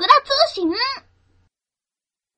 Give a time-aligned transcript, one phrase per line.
[0.00, 0.70] 桜通信。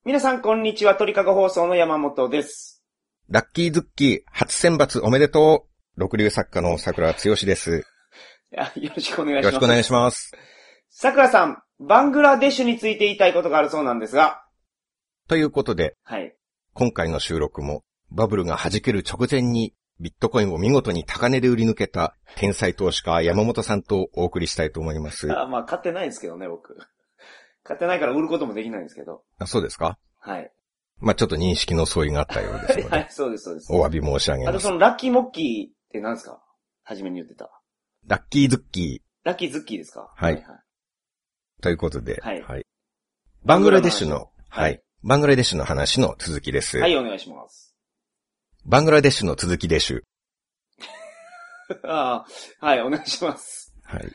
[0.07, 0.95] 皆さん、こんにちは。
[0.95, 2.83] 鳥かご放送の山本です。
[3.29, 6.01] ラッキーズッキー初選抜おめでとう。
[6.01, 7.85] 六流作家の桜剛です。
[8.51, 9.45] いやよろしくお願いします。
[9.45, 10.33] よろしくお願いします。
[10.89, 14.43] 桜さん、バングラデシュについて言いたいことがあるそうなんですが。
[15.29, 16.35] ということで、はい。
[16.73, 25.31] 今回の収録もバブルが弾ける直前にビットコインを見事に高値で売り抜けた天才投資家山本さんとお送りしたいと思います。
[25.31, 26.75] あまあ、買ってないんですけどね、僕。
[27.63, 29.23] 買ってないから売ることもできないんですけど。
[29.39, 29.99] あそうですか？
[30.19, 30.53] はい。
[30.99, 33.73] まあちょっと認識の相違があったようですので、 はい、そうです、そうです。
[33.73, 34.71] お詫び申し上げあと、ますそ。
[34.73, 36.43] のラッキーモッキーって何ですか？
[36.83, 37.51] 初めに言ってた。
[38.07, 40.13] ラッキーズッキラッキーズッキーですか？
[40.15, 40.43] はいはい。
[40.43, 42.67] ーということで、はい
[43.45, 44.79] バングラデシュの、ははいい。
[45.03, 46.79] バングラデシュの話の続きです。
[46.79, 47.75] はい、お願いします。
[48.67, 50.05] バングラデシュの続きでしゅ。
[51.85, 52.27] あ
[52.61, 53.73] あ、はい、お願いします。
[53.85, 54.13] はい。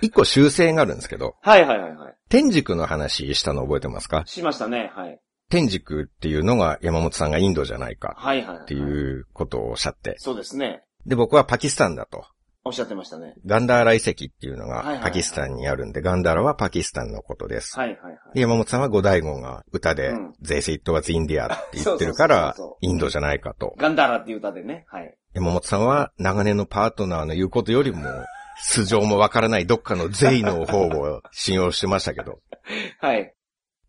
[0.00, 2.14] 一個修正があるんですけど、はい、はい、はい、はい。
[2.28, 4.22] 天竺の話したの覚えてますか？
[4.26, 5.20] しましたね、はい。
[5.48, 8.56] 天竺っていうのが山本さんがインドじゃないかはい、はい。
[8.58, 10.14] っっていうことをおっしゃって。
[10.18, 10.84] そうですね。
[11.06, 12.24] で、僕はパキスタンだと。
[12.62, 13.34] おっしゃってましたね。
[13.46, 17.76] ガンダーラ遺跡っていうのがパキスタンにあるんで、ガンダーラはパキスタンのことです。
[17.76, 18.18] はい、はい、はい。
[18.34, 23.74] で、山本さんは五大悟が歌でうん、They say it was India って言ってるからインドじゃないかと。
[23.78, 24.84] ガンダーラっていう歌でね。
[24.88, 25.16] はい。
[25.32, 28.02] 山本さんは長年のパートナーの言うことよりも、
[28.58, 32.40] 素性もわからないどっかの税の方を信用してましたけど。
[33.00, 33.34] はい。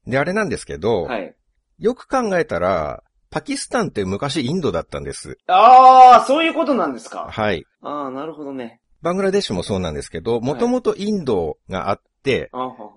[0.07, 1.35] で、あれなんですけど、はい。
[1.79, 5.37] よく考えたら、パキスタンって昔インドだったんです。
[5.47, 7.29] ああ、そういうことなんですか。
[7.31, 7.65] はい。
[7.81, 8.81] ああ、なるほどね。
[9.01, 12.01] バングラデシュもそうなんですけど、もともとインドがあっ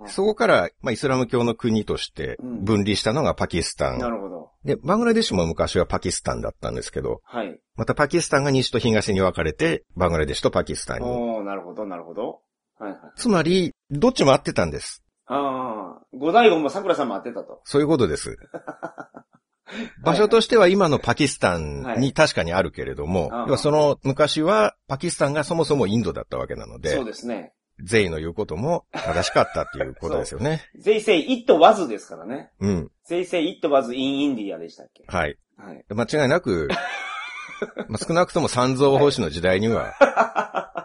[0.07, 3.99] そこから、まあ、イスラム教の国としてうん分離したのがパキスタン。
[3.99, 4.51] なるほど。
[4.65, 7.59] で、バングラデシュも昔はパキスタンだったんですけど、はい。
[7.77, 11.09] またパキスタンが西と東に分かれて、バングラデシュとパキスタンに。
[11.09, 12.41] おー、なるほど、なるほど。
[12.79, 13.01] はいはい。
[13.17, 15.05] つまり、どっちも合ってたんです。
[15.27, 17.61] ああ、五大悟も桜さんも当てたと。
[17.65, 18.37] そういうことです。
[20.03, 27.53] 場所としては今のパキスタンに確かにあるけれども、はい要はその昔はパキスタンがそもそもインドだったわけなのでそう、ですね。
[27.83, 30.63] ゼイの言うことも正しかったっていうことですよね。
[30.79, 32.51] They say it was ですからね。
[32.61, 32.91] うん。
[33.09, 35.05] They say it was in India でしたっけ？
[35.07, 35.37] はい。
[35.57, 35.85] はい。
[35.89, 36.69] 間違いなく、
[37.89, 39.95] まあ少なくとも三蔵法師の時代には、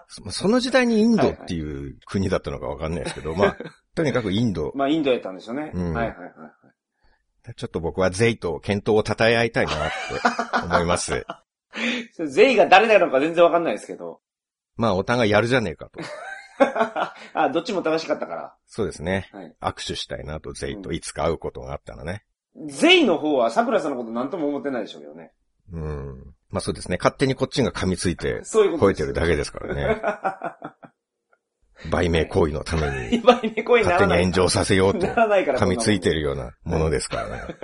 [0.08, 3.58] そ その時代にインドっていう国だったのかわかんないですけど、まあ、
[3.96, 4.72] とにかくインド。
[4.76, 5.72] まあ、インドやったんでしょうね。
[5.74, 7.54] うんはいはいはい。
[7.56, 11.26] ちょっと僕はゼイと検討を称え合いたいなって思います。
[12.28, 14.22] ゼイが誰なのか全然わかんないですけど。
[14.76, 16.00] まあ、お互いやるじゃねえかと。
[17.34, 18.56] あ、どっちも正しかったから。
[18.68, 19.30] そうですね。
[19.32, 19.56] はい。
[19.62, 22.26] 握手したいなと、ゼイといつか会うことがあったらね。
[22.68, 25.32] ゼイの方は桜さんのこと何とも思ってないでしょうけどね。
[25.72, 26.36] うん。
[26.50, 26.98] まあそうですね。
[26.98, 28.86] 勝手にこっちが噛みついて、そういうこと。
[28.88, 30.02] 吠えてるだけですからね。
[31.92, 34.24] 売名行為のために、今に恋にな勝手に。
[34.24, 35.08] 炎上させようと。
[35.08, 37.56] 噛みついてるようなものですからね。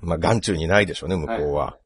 [0.00, 1.78] まあ、眼中にないでしょうね、向こうは。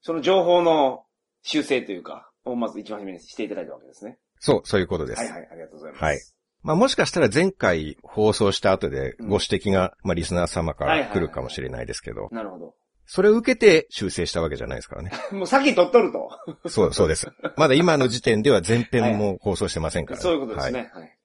[0.00, 1.04] その情報の
[1.42, 4.18] 修正というか、をまず一番初めにしていただいたわけですね。
[4.42, 5.20] そう、そういうことです。
[5.20, 6.04] はいはい、ありがとうございます。
[6.04, 6.18] はい
[6.64, 12.74] まあもしかしたら前回放送した後でご指摘が、まあリスナー様から来るかもしれないですけど、なるほど。
[13.04, 15.10] それを受けて修正したわけじゃないですからね。
[15.32, 16.30] もう先取っとると。
[16.68, 17.26] そう、そうです。
[17.56, 20.90] まだ今の時点では前編も放送してませんから、 そういうことですはいね。
[20.94, 21.18] はい。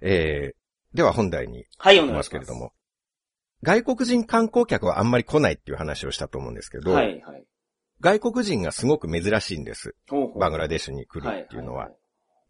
[0.00, 2.30] えー、では本題にはい、お行き願いします。
[2.30, 2.72] けれども。
[3.62, 7.44] 外国人観光客はあんまり来ないっていう話をしたと思うんですけど、はい、はい。
[8.00, 9.94] 外国人がすごく珍しいんです。
[10.10, 11.88] ほうほうバングラデシュに来るっていうのは。
[11.88, 12.03] いい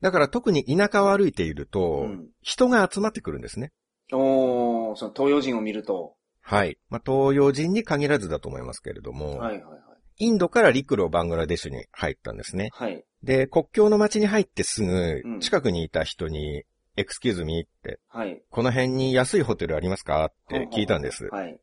[0.04, 3.72] だから特に田舎を歩いていると、うん人が集まってくるんですね。
[4.12, 6.15] おー、その東洋人を見ると。
[6.42, 6.76] はい。
[6.91, 9.81] まあ、東洋人に限らずだと思いますけれども、はい、はい、はい。
[10.19, 12.69] インドから陸路バングラデシュに入ったんですね。
[12.75, 13.03] はい。
[13.22, 16.65] で、国境の街に入ってすうんぐ、近くにいた人に、
[16.98, 18.42] エクスキューズミーって、はい。
[18.50, 20.26] この辺に安いホテルありますか？
[20.26, 21.28] って聞いたんです。
[21.32, 21.59] はい。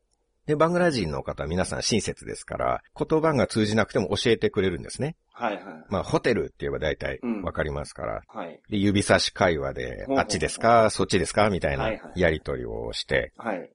[0.46, 5.16] で、バングラ人の方皆さん親切ですから、言葉が通じなくても教えてくれるんですね。
[5.32, 5.64] はい、はい。
[5.88, 8.22] まあ、ホテルって言えば大体うんわかりますから。
[8.26, 8.60] はい。
[8.68, 10.90] で、指差し会話であっちですか？
[10.90, 11.48] そっちですか？
[11.50, 13.32] みたいなはいはいやりとりをして。
[13.36, 13.70] はい。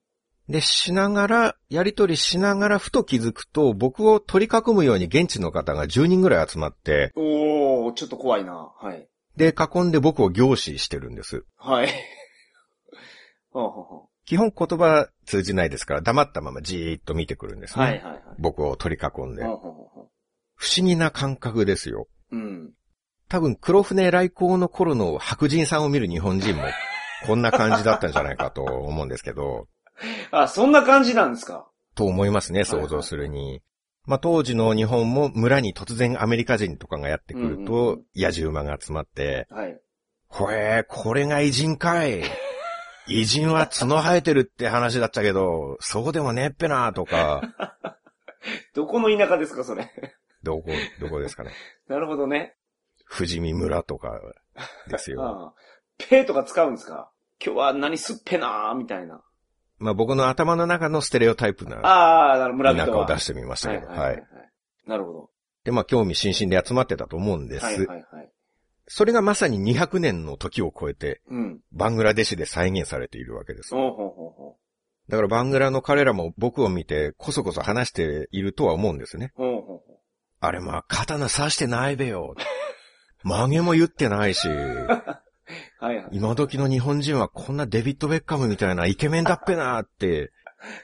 [0.48, 8.72] で、しながら、やりとりしながらふと気づくと、僕を取り囲むように現地の方が10人ぐらい集まって、おー、ちょっと怖いな。
[8.80, 9.06] はい。
[9.36, 11.44] で、囲んで僕を凝視してるんです。
[11.58, 11.88] はい。
[13.50, 17.78] ほうほうほ基本言葉通じないですから、黙ったままじーっと見てくるんですう。
[17.78, 17.84] ね。
[17.84, 18.22] はい、はい、はい。
[18.38, 19.42] 僕を取り囲んで。
[19.42, 22.08] 不思議な感覚ですよ。
[22.30, 22.36] う。
[22.36, 22.70] うん。
[23.30, 26.64] 多分黒船来航の頃の白人さんを見る日本人も、
[27.26, 29.66] こんな感じだったんじゃないかと思うんですけど、
[30.30, 31.66] あ、そんな感じなんですか？
[31.94, 33.62] と思いますね、はいはい想像するに。
[34.04, 39.80] まあ、当時の日本も村に突然アメリカ人とかがやってくるうんうんうとん、野じ馬が集まって、はい。
[40.28, 42.22] ほえー、これが偉人かい。
[43.08, 47.42] 偉人は角生えてるって話だったけど、そうでもねえっぺなとか、
[48.74, 49.90] どこの田舎ですか、それ？
[50.42, 50.70] どこ、
[51.00, 51.50] どこですかね。
[51.88, 52.54] なるほどね。
[53.10, 54.20] 富士見村とか
[54.88, 55.22] ですよ。
[55.26, 55.54] ああ
[55.98, 57.10] ペーとか使うんですか？
[57.44, 59.22] 今日は何すっぺなーみたいな。
[59.78, 62.96] まあ僕の頭の中のステレオタイプなああ、なる村田人は。
[63.06, 63.98] 舎を出してみましたけど、はいい。
[63.98, 64.22] ははいはい。
[64.86, 65.30] なるほど。
[65.64, 67.64] で、まあ興味津々で集まってたと思うんです。
[67.64, 68.32] はいはいはい。
[68.88, 71.60] それがまさに200年の時を超えて、うん。
[71.72, 73.74] バングラデシュで再現されているわけです。
[73.74, 74.56] ほうほうほうほ
[75.08, 79.32] だからバングラの彼らも僕を見てこそこそ話しているとは思うんですね。
[79.36, 79.42] う。
[79.42, 79.82] ほうほうほ
[80.40, 82.34] あれまあ、刀刺してないべよ。
[83.24, 84.86] 曲げも言ってないし、う。
[85.80, 86.08] はいはい。
[86.12, 90.30] 今時の日本人はこんなデビッド・ベッカムみたいなイケメンだっぺなって、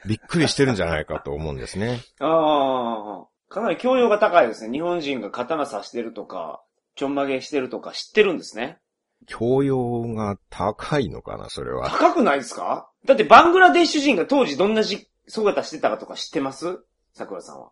[0.05, 1.99] びっくりしてるんじゃないかと思うんですね。
[2.19, 4.71] ああ、かなり教養が高いですね。
[4.71, 6.63] 日本人が刀刺してるとか、
[6.95, 8.79] ちょんまげしてるとか知ってるんですね。
[9.27, 11.89] 教養が高いのかな、それは。
[11.89, 12.89] 高くないですか？
[13.05, 16.79] だってバングラデシュ人が当時どんなじ姿してたかとか知ってます？
[17.13, 17.71] 桜さんは。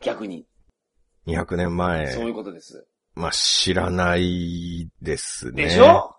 [0.00, 0.46] 逆に。
[1.26, 2.08] 200年前。
[2.12, 2.86] そういうことです。
[3.14, 5.64] まあ、知らないですね。
[5.64, 6.14] でしょ？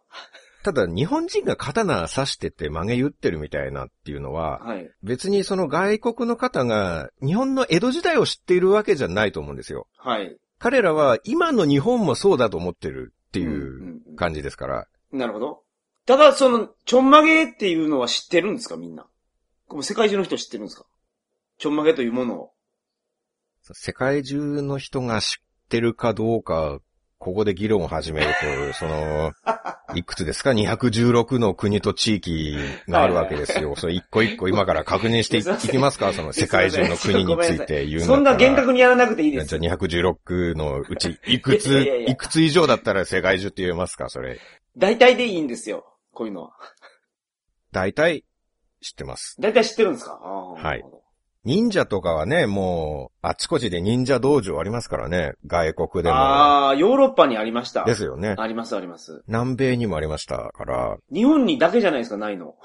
[0.63, 4.89] ただ、日本人が刀刺してて曲げ言ってるみたいなっていうのは、はい。
[5.01, 9.87] 別にその外国の方が日本の江戸時代を知っているわけじゃないと思うんですよ。
[9.97, 10.37] はい。
[10.61, 14.87] 彼らは今の日本もそうだと思ってるっていんう感じですから。
[15.11, 15.63] なるほど。
[16.05, 19.07] ただ、その、ちょんまげっていうのは知ってるんですかみんな？
[19.69, 20.85] もう世界中の人知ってるんですか？
[21.57, 22.51] ちょんまげというものを。
[23.73, 26.79] 世界中の人が知ってるかどうか、
[27.21, 28.27] ここで議論を始める
[28.71, 29.31] と、その、
[29.93, 32.57] いくつですか ?216 の国と地域
[32.89, 33.75] があるわけですよ。
[33.75, 36.13] それ一個一個今から確認していいきますか？
[36.17, 38.01] その世界中の国について言う。
[38.01, 39.75] そんな厳格にやらなくていいですじゃあ。
[39.77, 44.09] 216のうち、いくつ、いやいやいやいくつ以上だったら世界中って言えますか？
[44.09, 44.39] それ。
[44.75, 45.85] 大体でいいんですよ。
[46.13, 46.53] こういうのは。
[47.71, 48.25] 大体、
[48.81, 49.35] 知ってます。
[49.39, 50.13] 大体知ってるんですか？
[50.15, 50.83] はい
[51.43, 55.33] 忍者とかはね、もう、あちこちで忍者道場ありますからね。
[55.47, 56.15] 外国でも。
[56.15, 57.83] ああ、ヨーロッパにありました。
[57.83, 58.35] ですよね。
[58.37, 59.23] ありますあります。
[59.27, 62.55] 南米にもありましたから、日本にだけじゃないですか、ないの。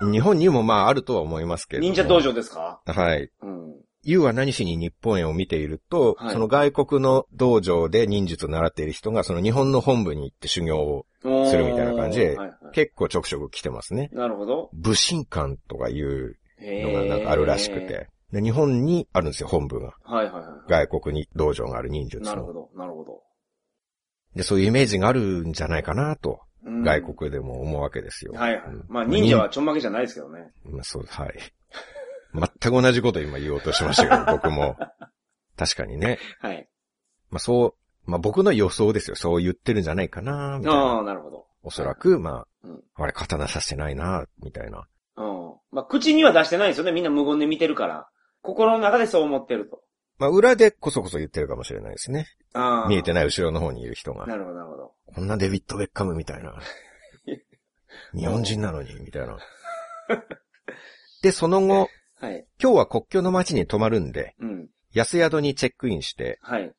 [0.10, 1.94] 日本にもまああるとは思いますけれども。
[1.94, 2.80] 忍者道場ですか？
[2.86, 3.30] はい。
[3.42, 3.74] うん。
[4.06, 14.10] You は何しに日本へを見ていると、はいその外国の道場で忍術を習っている人が、その日本の本部に行って修行をするみたいな感じではいはい結構ちょくちょく来てますね。
[14.12, 14.68] なるほど。
[14.74, 18.08] 武神館とかいうへのがなんかあるらしくて。
[18.34, 19.94] で日本にあるんですよ、本部が。
[20.02, 20.86] はいはいはい。
[20.88, 22.30] 外国に道場がある忍術の。
[22.30, 23.22] なるほど、なるほど。
[24.34, 28.32] で、そういうイメージがあるんじゃないかなと、うん外国でも思うわけですよ。
[28.32, 28.84] はいはいうん。
[28.88, 30.50] まあ忍者はちょんまげじゃないですけどね。
[30.64, 31.34] まあそう、はい。
[32.34, 34.76] 全く同じこと今言おうとしましたけど、 僕も。
[35.56, 36.18] 確かにね。
[36.40, 36.68] はい。
[37.30, 37.76] まあそ
[38.06, 39.14] う、まあ僕の予想ですよ。
[39.14, 40.98] そう言ってるんじゃないかな、みたいあな。
[41.00, 41.46] あ、なるほど。
[41.62, 44.88] おそらく、まうんあ、あれ刀さしてないな、みたいな。
[45.16, 45.54] うん。
[45.70, 46.92] まあ口には出してないですよね。
[46.92, 48.08] みんな無言で見てるから。
[48.44, 49.82] 心の中でそう思ってると。
[50.18, 52.26] まあ裏でこそこそ言ってるかもしれないですね。
[52.52, 52.88] ああ。
[52.88, 54.26] 見えてない後ろの方にいる人が。
[54.26, 54.92] なるほど、なるほど。
[55.06, 56.54] こんなデビッド・ベッカムみたいな。
[58.14, 59.38] 日本人なのに、みたいな。
[61.22, 61.88] で、その後、
[62.20, 62.46] はい。
[62.62, 64.68] 今日は国境の街に泊まるんで、うん。
[64.92, 66.72] 安宿にチェックインして、はい。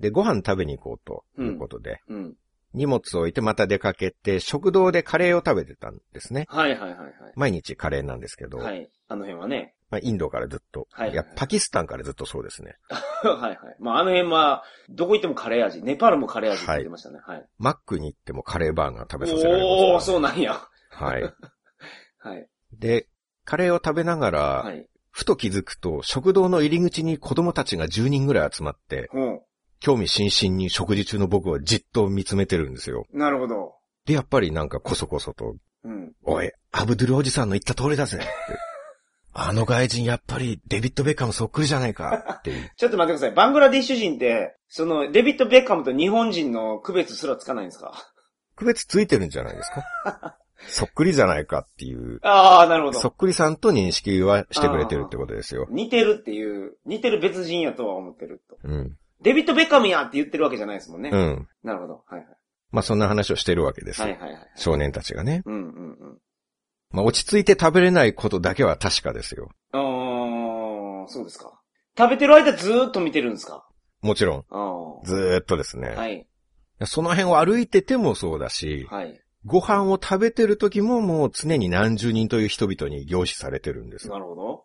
[0.00, 1.06] で、ご飯食べに行こう
[1.36, 2.36] ということで、うん。
[2.74, 6.46] 荷物を置いてまた出かけて、食堂でカレーを食べてたんですね。
[6.48, 6.98] はいはいはい
[7.34, 8.66] 毎日カレーなんですけど、はい。
[8.66, 8.90] はい。
[9.08, 9.74] あの辺はね。
[9.90, 12.76] まあ、インドからずっと、はいいや、パキスタンからずっとそうですね。
[12.88, 13.58] はいはい。
[13.78, 15.82] まああの辺は、どこ行ってもカレー味。
[15.82, 17.20] ネパールもカレー味って言ってましたね。
[17.24, 17.46] はい。
[17.58, 20.60] マックに行ってもカレーバーガー食べさせられますからね、おー、そうなんや。
[20.90, 21.22] はい。
[22.18, 22.48] はい。
[22.72, 23.08] で、
[23.44, 24.86] カレーを食べながら、はい。
[25.10, 29.42] ふと気づくと、食堂の入り口に子供たちが10人ぐらい集まって、ほう。
[29.80, 33.04] 興味津々に食事中の僕をじっと見つめてるんですよ。
[33.12, 33.74] なるほど。
[34.04, 36.12] で、やっぱりなんかこそこそと、うん。
[36.22, 38.26] おい、アブドゥルおじさんの言った通りだぜって。
[39.32, 42.70] あの外人やっぱりデビッド・ベッカムそっくりじゃないかっていう。
[42.76, 43.36] ちょっと待ってください。
[43.36, 47.92] バングラディッシュ人って、その、デビッド・ベッカムと日本人の区別すらつかないんですか？
[48.56, 50.36] 区別ついてるんじゃないですか？
[50.66, 52.18] そっくりじゃないかっていう。
[52.22, 52.98] ああ、なるほど。
[52.98, 55.68] そっくりさんと認識はしてくれてるってことですよ。
[55.70, 58.58] 似てるっていう、似てる別人やとは思ってると。
[58.64, 58.96] うん。
[59.22, 61.10] デビッド・ベッカムやって言ってるわけじゃないですもんね。
[61.12, 61.48] うん。
[61.62, 62.02] なるほど。
[62.06, 62.26] はい
[62.70, 64.02] まあそんな話をしてるわけです。
[64.02, 64.10] はい。
[64.10, 64.42] はいはいはい。
[64.56, 65.42] 少年たちがね。
[65.46, 65.64] うんうんう
[66.14, 66.18] ん。
[66.90, 69.50] まあ落ち着いて食べれないことだけは確かですよ。
[69.72, 71.60] あー、そうですか。
[71.96, 73.66] 食べてる間ずーっと見てるんですか？
[74.00, 74.44] もちろん。
[74.50, 75.88] あずーっとですね。
[75.88, 75.96] ー。
[75.96, 76.26] はい。
[76.84, 79.20] その辺を歩いててもそうだし、はい。
[79.44, 84.08] ご飯を食べてる時ももう常に何十人という人々に凝視されてるんです。
[84.08, 84.64] なるほど。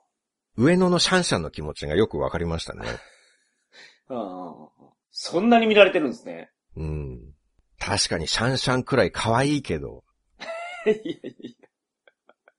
[0.56, 2.86] 上野のシャンシャンの気持ちがよくわかりましたね。
[4.10, 4.68] あー
[5.12, 6.52] そんなに見られてるんですね。
[6.76, 7.34] うん。
[7.80, 10.04] 確かにシャンシャンくらい可愛いけど、
[10.86, 11.63] いやいやいや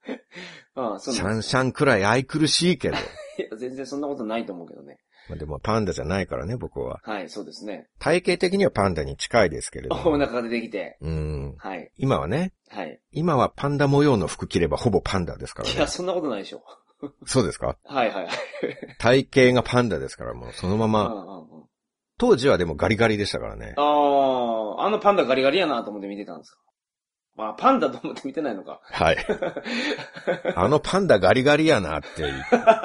[0.76, 2.96] ああ、シャンシャンくらい愛くるしいけど。
[3.38, 4.98] いや、全然そんなことないと思うけどね。
[5.28, 7.00] まあでもパンダじゃないからね、僕は。
[7.02, 7.88] はい、そうですね。
[7.98, 10.18] 体型的にはパンダに近いですけれどおも。
[10.18, 10.98] 腹が出てきて。
[11.00, 11.54] うん。
[11.58, 11.90] はい。
[11.96, 13.00] 今はね、はい。
[13.12, 15.86] 今はパンダ模様の服着ればほぼパンダですからいや、ね。
[15.86, 16.62] そんなことないでしょ。
[17.24, 17.78] そうですか？
[17.84, 18.32] はいはいはい。
[18.98, 21.06] 体型がパンダですからもうそのまま。
[21.08, 21.64] うんうんうん
[22.16, 23.74] 当時はでもガリガリでしたからね。
[23.76, 26.58] ああ、あのパンダガリガリやなと思って見てたんですか？
[27.36, 28.80] まあ、パンダと思って見てないのか。
[28.84, 29.16] はい。
[30.54, 32.32] あのパンダガリガリやなって、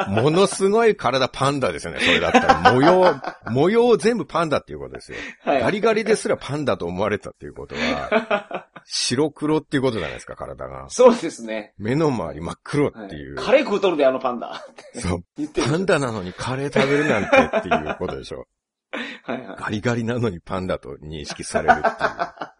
[0.09, 2.73] ものすごい体パンダですよね、それだったら。
[2.73, 3.15] 模様、
[3.51, 5.19] 模様全部パンダっていうことですよ。
[5.43, 5.61] はい。
[5.61, 10.89] ガリガリですらパンダと思われたっていうことは、 白黒っていうことじゃないですか、体が。
[10.89, 11.75] そうですね。
[11.77, 13.35] 目の周り真っ黒っていう。
[13.35, 14.65] カレー食うとるで、あのパンダ。
[14.95, 15.23] そう。
[15.63, 18.47] パンダなのにカレー食べるなんてっていうことでしょ。
[19.23, 19.57] はいはい。
[19.59, 22.58] ガリガリなのにパンダと認識されるっていう。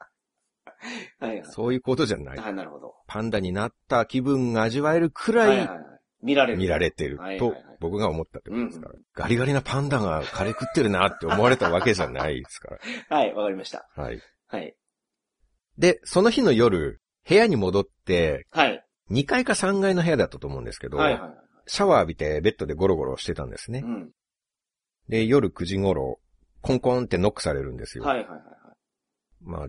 [1.19, 1.45] はいはい。
[1.45, 2.37] そういうことじゃない。
[2.37, 2.95] はい、なるほど。
[3.07, 5.79] パンダになった気分が味わえるくらいはいはいはい。
[6.21, 6.59] 見られる。
[6.59, 8.95] 見られてると僕が思ったってことですから。
[9.13, 12.77] ガリガリなパンダがカレー食ってるなって思われたわけじゃないですか
[13.09, 13.87] はい、わかりました。
[13.95, 14.03] ら。
[14.03, 14.21] はい。
[14.47, 14.75] はい。
[15.77, 18.85] で、その日の夜、部屋に戻って、はい。
[19.11, 21.31] 2階か3階の部屋だったと思うんですけど、はいはいはい。
[21.67, 23.87] シャワー浴びてベッドでゴロゴロしてたんですねう。
[23.87, 24.11] ん。
[25.07, 26.19] で、夜9時頃、
[26.61, 28.03] コンコンってノックされるんですよ。
[28.03, 28.49] はいはいはいはい。
[29.41, 29.67] まあ、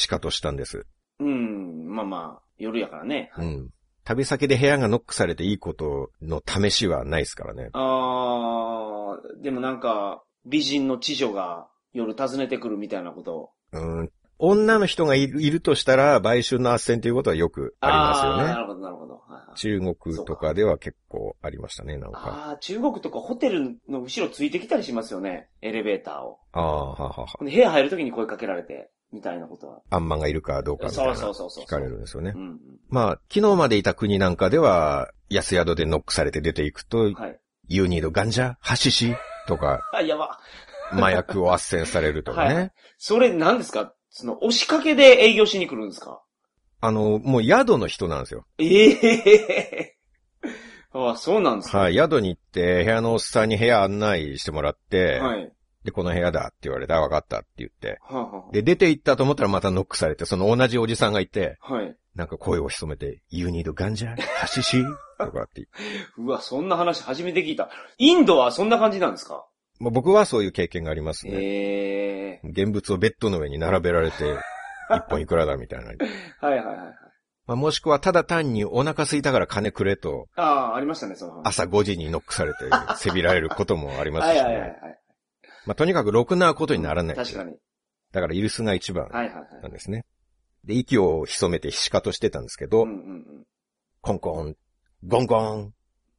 [0.00, 0.86] しかとしたんです。
[1.20, 3.30] うん、まあまあ、夜やからね。
[3.38, 3.70] うん。
[4.04, 7.68] 旅先で部屋がノックされていいことの試しはないですからね。
[7.72, 13.50] あー、でもなんか、美人の知女が夜訪ねてくるみたいなこと。
[13.72, 14.10] うん。
[14.38, 18.44] 女の人がいるいるとしたら、売春の斡旋ということはよくありますよね。
[18.44, 19.20] なるほど、なるほど。
[19.54, 22.18] 中国とかでは結構ありましたね、なんか。
[22.20, 25.48] ああ、中国とかホテルの後ろついてきたりしますよね。
[25.60, 26.38] エレベーターを。
[26.52, 27.26] ああ、ははは。
[27.38, 29.80] 部屋入るときに声かけられて、みたいなことは。
[29.90, 31.14] アンマンがいるかどうかみたいな。
[31.16, 32.38] そうそうそうそう聞かれるんですよねう。
[32.38, 37.40] んまあ、昨日までいた国なんかでは、安宿でノックされて出ていくとうん。、はい。
[37.68, 39.14] You need ガンジャハシシ
[39.46, 40.38] とか、あ、やば。
[40.92, 42.54] 麻薬を斡旋されるとかね。
[42.54, 43.94] はいそれ何ですか？
[44.10, 46.20] その、押しかけで営業しに来るんですか？
[46.80, 48.44] あの、もう宿の人なんですよ。
[48.58, 49.96] ええ
[50.92, 51.78] あ あ、そうなんですか？
[51.78, 55.52] はい、宿に行って、部屋のおっさんに部屋案内してもらって、はい。
[55.84, 57.98] で、この部屋だって言われて、あ、わかったって言って。
[58.02, 61.96] はあ、はで、出て行ったと思ったらまたノックされて、その同じおじさんがいて、あ、はい。
[62.14, 64.84] なんか声を潜めて、You need ガンジャハシシ
[65.18, 65.68] とかって。
[66.18, 67.70] うわ、そんな話初めて聞いた。
[67.98, 69.46] インドはそんな感じなんですか？
[69.78, 71.32] まあ、僕はそういう経験がありますね。
[71.34, 74.34] ええ現物をベッドの上に並べられて、
[74.92, 75.86] 一本いくらだみたいな。
[75.86, 75.96] はい
[76.40, 76.94] はいはいはい。
[77.46, 81.42] まあ、もしくはただ単にお腹空いたから金くれと、ああ、ありましたね、その話。
[81.48, 82.58] 朝5時にノックされて、
[82.96, 84.78] せびられることもありますし はいはいはいね。
[84.82, 84.99] はい。
[85.66, 87.16] まあ、とにかくろくなことにならない。
[87.16, 87.56] 確かに。
[88.12, 89.62] だから、イルスが一番はいはいはい。
[89.62, 90.04] なんですね。
[90.64, 93.44] で、息を潜めてひしかとしてたんですけど、うんうん
[94.02, 94.56] コンコン、
[95.06, 95.74] ゴンゴン、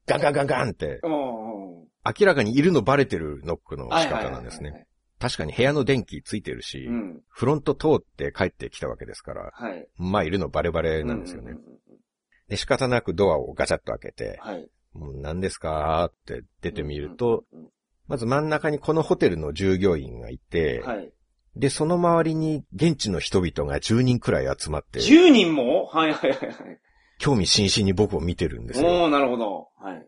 [0.05, 4.85] ガンガンガンガンって、明らかにいるのバレてるノックの仕はいはいはいはい方なんですね。。
[5.19, 7.21] 確かに部屋の電気ついてるし、うん。
[7.27, 9.87] フロント通って帰ってきたわけですから、はい。
[9.97, 11.57] まあいるのバレバレなんですよねうん。
[11.57, 11.81] うんうんうん
[12.49, 14.69] で、仕方なくドアをガチャッと開けて、はい。
[14.93, 17.69] もう何ですかって出てみると、うんうん
[18.11, 21.13] まず真ん中にこのホテルの従業員がいてうん、、はい。
[21.55, 25.85] で、その周りに現地の人々が10人くらい集まって、10人も？
[25.85, 26.55] はいはいはいはい。
[27.19, 28.87] 興味津々に僕を見てるんですよ。
[28.89, 29.69] おー、なるほど。
[29.79, 30.07] はい。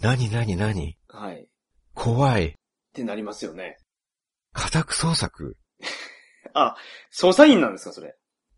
[0.00, 0.98] 何何何？
[1.08, 1.42] はい。
[1.42, 1.46] っ
[1.94, 2.54] 怖い。
[2.92, 3.78] てなりますよね。
[4.52, 5.56] 家宅捜索
[6.52, 6.76] あ、
[7.14, 8.14] 捜査員なんですか、それ？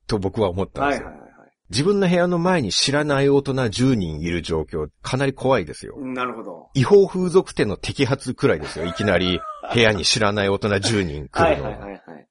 [0.09, 1.07] と僕は思ったんですよ。
[1.07, 1.30] はいはいはいはい。
[1.71, 5.97] 自分の部屋の前に知らない大人10人いる状況、かなり怖いですよ。
[5.99, 6.71] なるほど。
[6.75, 8.87] 違法風俗店の摘発くらいですよ。
[8.87, 9.41] いきなり
[9.73, 11.87] 部屋に知らない大人10人来はいはいるのは。
[11.87, 12.29] はいはい。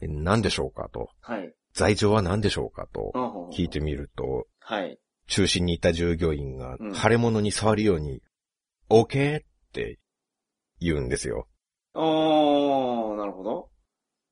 [0.00, 1.08] で何でしょうかと。
[1.22, 1.54] はい。
[1.72, 4.98] 罪状は何でしょうかとうんうんうん聞いてみると、はい。
[5.28, 8.22] 中心にいた従業員がうん腫れ物に触るように、
[8.90, 9.98] OK って
[10.78, 11.48] 言うんですよ。
[11.94, 13.70] おー、なるほど。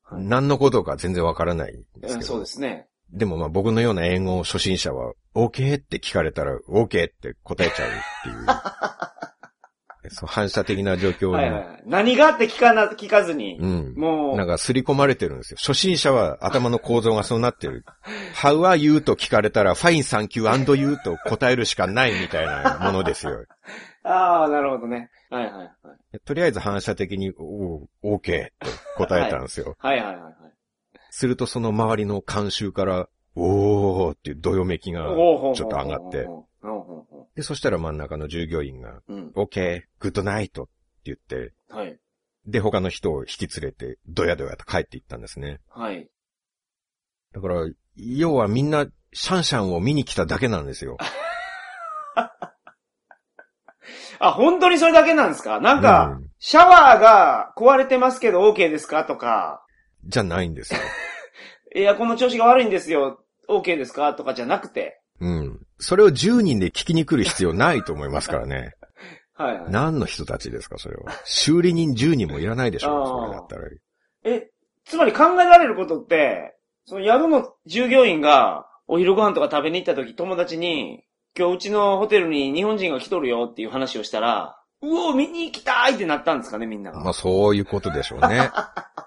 [0.03, 2.13] はい何のことか全然わからないんですけど。
[2.13, 2.87] うんそうですね。
[3.11, 7.91] でもまあ僕のような英語初心者は、OK って聞かれたら、OK って答えちゃうっ
[8.23, 8.45] ていう。
[10.09, 11.83] そう反射的な状況に、はいはいはい。
[11.85, 13.93] 何があって聞かな、聞かずに、うん。
[13.95, 15.57] もう、なんか刷り込まれてるんですよ。
[15.59, 17.83] 初心者は頭の構造がそうなってる。
[18.35, 19.01] How are you?
[19.01, 20.97] と聞かれたら、Fine, thank you, and you?
[21.03, 23.45] と答えるしかないみたいなものですよ。
[24.03, 25.09] ああ、なるほどね。
[25.29, 26.19] はいはいはい。
[26.25, 28.53] とりあえず反射的に、おう OK って
[28.95, 29.75] 答えたんですよ。
[29.79, 30.33] はいはいはいはい。
[31.17, 36.27] するとその周りの監修から、おーっていうどよめきが、ちょっと上がって。
[37.35, 39.31] で、そしたら真ん中の従業員が、ううん。
[39.35, 40.69] OK, good night って
[41.05, 41.97] 言って、はい。
[42.45, 45.59] で、他の人を引き連れて、どやどやと帰っていったんですね。
[45.69, 46.07] はい。
[47.33, 50.97] だから、要はみんな、シャンシャンを見に来ただけなんですよ。
[54.19, 55.59] あ、本当にそれだけなんですか？
[55.59, 59.05] なんか、うんシャワーが壊れてますけど OK ですか？
[59.05, 59.65] とか、
[60.05, 60.79] じゃないんですよ。
[61.75, 63.19] エアコンの調子が悪いんですよ。
[63.49, 64.13] OK ですか？
[64.13, 65.01] とかじゃなくて。
[65.19, 65.59] うん。
[65.79, 68.73] それを10人で聞きに来る必要ないと思いますからね。
[69.33, 69.71] はい、はい。
[69.71, 71.11] 何の人たちですか、それは。
[71.25, 73.67] 修理人10人もいらないでしょう、それだったら。
[74.23, 74.49] え、
[74.85, 76.55] つまり考えられることって、
[76.85, 81.03] その宿の従業員がお昼ご飯とか食べに行った時友達に、
[81.37, 86.99] 今日うちのホテルに日本人が来とるよっていう話をしたら、うお見に行きたいってなったんですかね、みんなが。
[87.01, 88.49] まあそういうことでしょうね。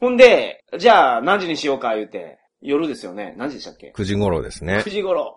[0.00, 3.34] ほんで、じゃあ何時にしようか言うて、夜ですよね。
[3.36, 4.90] 何時でしたっけ？9時頃ですね ?9。
[4.90, 5.36] 時頃。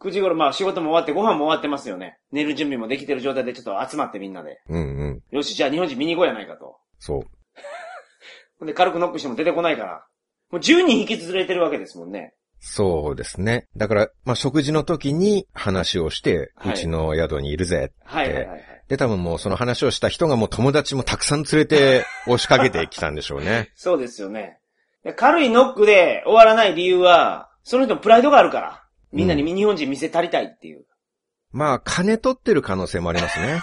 [0.00, 2.18] 9時頃、まあ仕事も終わってご飯も終わってますよね。
[2.30, 4.60] 寝る準備もできてる状態でちょっと集まってみんなで。
[4.68, 5.22] うんうん。
[5.30, 6.76] よし、じゃあ日本人見に行こうやないかと。
[6.98, 7.22] そう。
[8.58, 10.06] ほんで軽くノックしても出てこないから。
[10.50, 12.34] もう10人引き連れてるわけですもんね。
[12.66, 13.68] そうですね。
[13.76, 17.92] だから、まあ食事の時に話をして、はいうちの宿にいるぜ。
[18.04, 18.84] はいはいはいはい。
[18.88, 23.70] で、多分もうその話をした人がもう友達もたくさん連れて 押しかけてきたんでしょうね。
[23.74, 24.58] そうですよね。
[25.04, 28.80] で軽いノックで終わらない理由は、その人のプライドがあるから。
[29.12, 30.84] みんなに日本人見せたりたいっていう。
[31.52, 33.60] まあ、金取ってる可能性もありますね。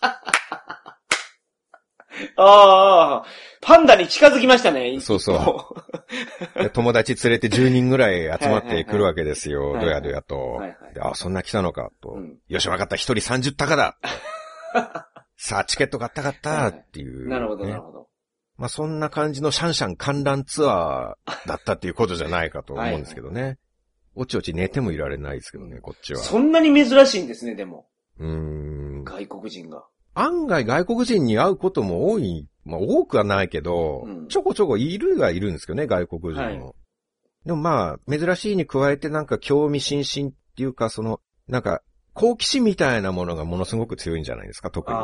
[2.36, 3.26] ああ、
[3.60, 5.00] パンダに近づきましたね。
[5.00, 5.74] そうそ
[6.60, 9.72] う友達連れて10人ぐらい 集まってくるわけですよ。
[9.72, 10.94] はいはいはいどやどやとはいはい。
[10.94, 12.38] であ、そんな来たのか、とうん。
[12.48, 12.96] よし、わかった。
[12.96, 13.98] 一人30高だ。
[15.36, 18.08] さあ、チケット買った買ったっていう、なるほど、ねなるほど。
[18.56, 23.58] まあ、そんな感じのシャンシャン観覧ツアーだったっていうことじゃないかと思うんですけどね。
[24.14, 26.20] おちおち寝てもいられないですけどね、こっちは。
[26.20, 27.86] そんなに珍しいんですね、でも。
[28.18, 28.30] うー
[29.00, 29.04] ん。
[29.04, 29.84] 外国人が。
[30.18, 36.66] 案外外国人に会うことも多い、まあ多くはないけど、うんちょこちょこいるはいるんですけどね、外国人も。
[36.66, 36.74] はい
[37.44, 41.80] でもまあ、珍しいに加えてなんか興味津々っていうか、その、なんか、
[42.12, 44.98] 好奇心みたいなものがものすごく強いんじゃないですか、特に。
[44.98, 45.00] あ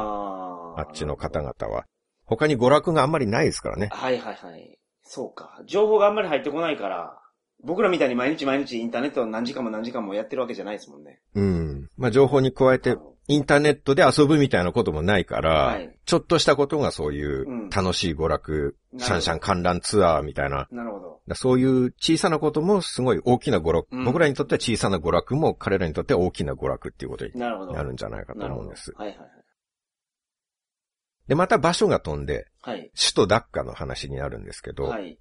[0.76, 0.82] ああ。
[0.82, 1.84] っちの方々は。
[2.24, 3.90] 他に娯楽があんまりないですからね。
[3.92, 4.76] はいはいはい。
[5.04, 5.62] そうか。
[5.66, 7.16] 情報があんまり入ってこないから、
[7.62, 11.20] 僕らみたいに毎日毎日インターネットを何時間も何時間もやってるわけじゃないですもんね。
[11.37, 11.88] うん。
[11.96, 12.96] まあ情報に加えて
[13.28, 21.20] インターネットで遊ぶみたいなこともないから、はいちょっとしたことがそういううん楽しい娯楽、なるほどシャンシャン観覧ツアーみたいななるほど。
[21.28, 27.50] だそういう小さなこともすごい大きな娯楽、うん僕らにとっては小さな娯楽も彼らにとっては大きな娯楽っていうことにな
[27.82, 28.44] るんじゃないかと。
[28.44, 28.92] 思うんです。
[28.96, 29.28] はいはいはい。
[31.28, 32.90] で、また場所が飛んで、はい。
[32.98, 35.18] 首都ダッカの話になるんですけど、はい。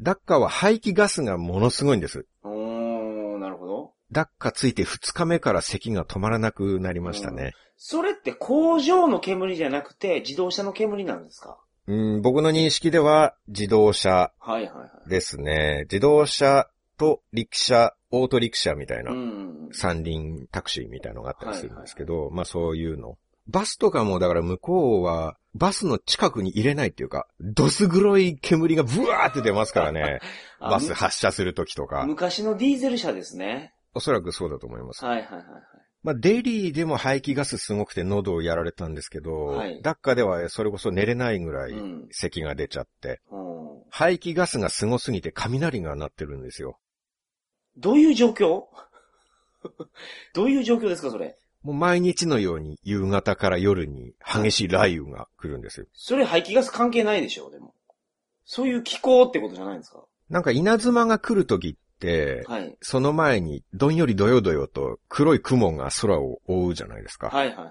[0.00, 2.26] ダッカは排気ガスがものすごいんです。
[2.42, 3.93] おー、なるほど。
[4.14, 7.52] ダッカついて2日目から咳が止まらなくなりましたね。
[7.76, 11.58] それって工場の煙じゃなくて自動車の煙なんですか？
[11.86, 15.10] うん、僕の認識では自動車はいはいはい。
[15.10, 15.80] ですね。
[15.90, 19.68] 自動車と陸車、オート陸車みたいな、うん。
[19.72, 23.18] 三輪タクシーみたいなのがあったりするんですけど、まあそういうの。
[23.48, 30.20] バスとかもだから向こうはバスの近くに入れないっていうか、ドス黒い煙がブワーって出ますからね。
[30.60, 32.06] あバス発車するときとか。
[32.06, 33.74] 昔のディーゼル車ですね。
[33.94, 35.04] おそらくそうだと思います。
[35.04, 35.44] はいはいはいはい。
[36.02, 42.08] まあデリーでも排気ガスすごくて喉をやられたんですけど、はいダッカではそれこそ寝れないぐらいうん。
[42.10, 43.44] 咳が出ちゃって、うん
[43.90, 46.78] 排気ガスがすごすぎて雷が鳴ってるんですよ。
[47.76, 48.64] どういう状況？
[50.34, 51.36] どういう状況ですか、それ？
[51.62, 55.86] もう毎日のように夕方から夜に激しい雷雨が来るんですよ。
[55.94, 57.72] それ排気ガス関係ないでしょ、でも。
[58.44, 60.04] そういう気候ってことじゃないんですか？
[60.28, 61.78] なんか稲妻が来るときって、
[62.46, 62.76] はい。
[62.80, 67.28] その前にどんよりどよどよと黒い雲が空を覆うじゃないですか。
[67.28, 67.70] はいはいはい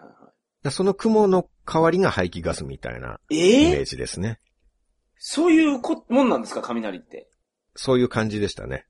[0.71, 3.35] その雲の代わりが排気ガスみたいない。
[3.35, 4.39] イええメージですね。
[5.17, 7.29] そういうこ、もんなんですか、雷って。
[7.75, 8.85] そういう感じでしたね。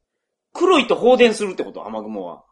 [0.53, 2.43] 黒いと放電するってこと、雨雲は。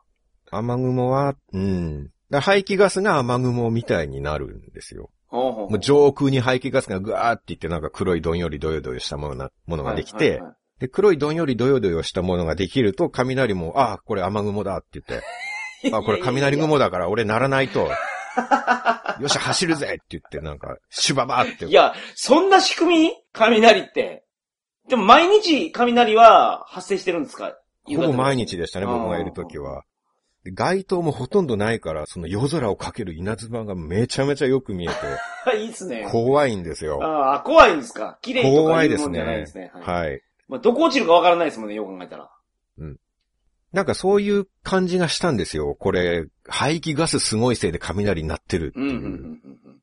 [0.49, 2.09] 雨雲は、うん。
[2.31, 5.11] 排気ガスが雨雲みたいになるんですよ。
[5.27, 15.25] ほうほうほうもう上空に排気ガスがぐわーっていってなんか黒いどんよりどよどよしたものなものができて、はいはいはいで、黒いどんよりどよどよしたものができると雷も、ああ、これ雨雲だって言って、
[15.95, 17.87] あ、これ雷雲だから俺鳴らないと、
[19.19, 21.65] よし、走るぜって言って、なんか、シュババーって。
[21.65, 23.13] いや、そんな仕組み？
[23.33, 24.23] 雷って。
[24.89, 27.55] でも毎日雷は発生してるんですか？
[27.85, 29.83] ほぼ毎日でしたね、僕がいるときは。
[30.43, 34.95] で街灯もほとんどないから、その夜空をかける稲妻がめちゃめちゃよく見えて、
[35.59, 36.07] いいっすね。
[36.11, 36.99] 怖いんですよ。
[37.03, 38.17] ああ、怖いんですか？
[38.23, 39.71] 綺麗と怖いですかいうもんじゃないですね。
[39.73, 40.09] はい。
[40.09, 40.21] はい。
[40.51, 42.29] まあ、どこ落ちるかわからないですもんね、よく考えたら。
[43.71, 45.75] なんかそういう感じがしたんですよ。
[45.79, 48.85] これ、排気ガスすごいせいで雷になってるっていう。
[48.85, 49.11] うん、うん、うん
[49.65, 49.79] うん。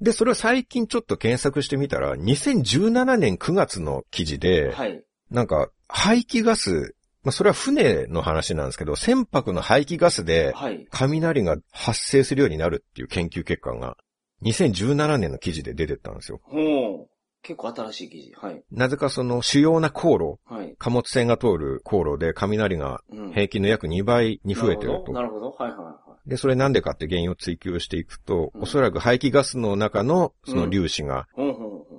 [0.00, 5.04] で、それを最近ちょっと検索してみたら、2017年9月の記事で、はい。
[5.28, 10.86] なんか、排気ガスまあ、それは船の話なんですけど、船舶の排気ガスではい。
[10.90, 13.96] 雷が発生するようになるっていう研究結果が
[14.42, 16.40] 2017年の記事で出てったんですよ。
[16.44, 17.13] ほう。
[17.44, 18.32] 結構新しい記事。
[18.34, 18.64] はい。
[18.72, 20.74] なぜかその主要な航路、はい。
[20.78, 23.32] 貨物船が通る航路で雷がうん。
[23.32, 25.12] 平均の約2倍に増えてると。
[25.12, 25.50] なるほど。
[25.50, 31.26] なるほどはいはいはで、それなんでかって原因を追求していくと、うんおそらく排気ガスの中のその粒子が。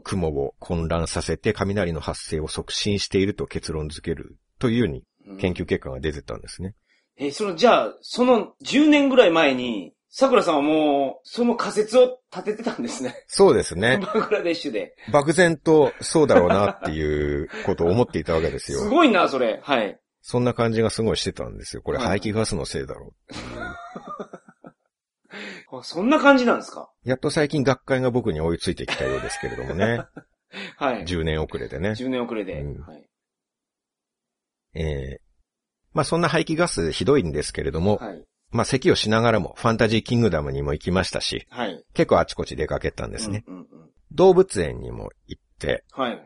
[0.03, 6.75] 雲を混乱させて雷の発生を促進していると結論づけるというようにうん研究結果が出てたんですね。
[7.17, 13.25] え、その、じゃあ、その10年ぐらい前に、桜さんはもう、その仮説を立ててたんですね。
[13.28, 13.97] そうですね。
[14.01, 14.95] バングラデシュで。
[15.12, 18.89] 漠然とそうだろうなっていうことを思っていたわけですすよ。
[18.89, 19.60] ごいな、それ。
[19.62, 19.99] はい。
[20.21, 21.82] そんな感じがすごいしてたんですよ。
[21.82, 23.13] これはい排気ガスのせいだろ
[25.78, 26.89] あそんな感じなんですか？
[27.06, 27.10] う。
[27.10, 30.06] やっと最近学会が僕に追いついてきたようですけれどもね。
[30.78, 31.04] はい。
[31.04, 31.89] 10年遅れでね。
[31.89, 32.62] 10年遅れで。
[32.62, 33.06] うんはい。
[34.75, 35.25] えー
[35.93, 38.25] まあそんな排気ガスひどいんですけれども、はい。
[38.56, 41.84] まあ咳をしながらもファンタジーキングダムにも行きましたし、はい。
[41.94, 43.44] 結構あちこち出かけたんですね。
[43.48, 43.68] うんうんうん。
[44.13, 46.26] 動物園にも行って、はいはいはい。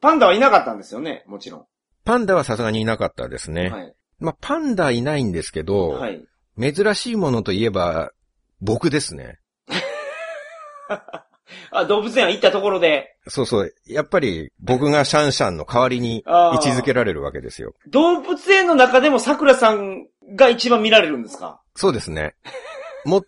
[0.00, 1.66] パンダはいなかったんですよね、もちろん。
[2.04, 3.68] パンダはさすがにいなかったですね。
[3.70, 3.94] はい。
[4.18, 6.24] まあパンダいないんですけど、はい。
[6.58, 8.10] 珍しいものといえば
[8.60, 9.38] 僕ですね。
[11.70, 13.74] あ、動物園行ったところで、そうそう。
[13.86, 17.74] やっぱり僕がシャンシャンの代わりに位置づけられるわけですよ。
[17.88, 20.06] 動物園の中でも桜さん
[20.36, 21.60] が一番見られるんですか？
[21.74, 22.34] そうですね。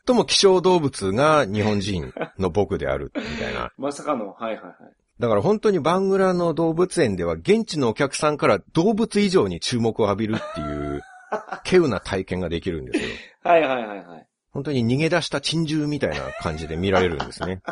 [0.07, 3.73] 最も希少動物が日本人の僕であるみたいな。
[3.79, 4.33] まさかの。
[4.33, 4.75] はいはいはい。
[5.21, 11.03] だから本当にバングラの動物園では現地のお客さんから動物以上に注目を浴びるっていう、
[11.65, 13.11] 稀有な体験ができるんですよ。
[13.43, 14.27] はいはいはいはい。
[14.53, 17.63] 本当に逃げ出した珍獣みたいな感じで見られるんですね。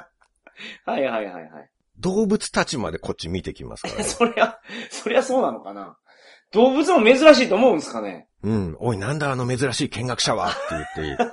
[0.85, 1.71] はいはいはいはい。
[1.99, 4.05] 動物たちまでこっち見てきますからね。
[4.05, 4.59] そりゃ、
[4.91, 5.97] そりゃそうなのかな。
[6.51, 8.27] 動物も珍しいと思うんですかね？
[8.45, 8.77] うん。
[8.79, 10.51] おい、なんだあの珍しい見学者は？
[10.51, 10.59] って
[11.03, 11.25] 言って、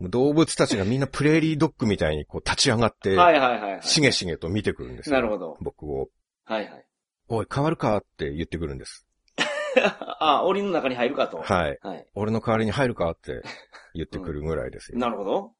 [0.08, 3.82] 動物たちがみんなプレーリードッグみたいにこう立ち上がって、はいはいはい、はい。
[3.82, 5.16] しげしげと見てくるんですよ。
[5.16, 5.58] なるほど。
[5.60, 6.08] 僕を。
[6.44, 6.86] はいはい。
[7.28, 7.98] おい、変わるか？
[7.98, 9.06] って言ってくるんです。
[10.20, 11.38] あ、檻の中に入るかと。
[11.38, 11.78] はい。
[11.82, 12.06] はい。
[12.14, 13.10] 俺の代わりに入るか？
[13.10, 13.42] って
[13.94, 14.98] 言ってくるぐらいですよ。
[14.98, 15.52] なるほど。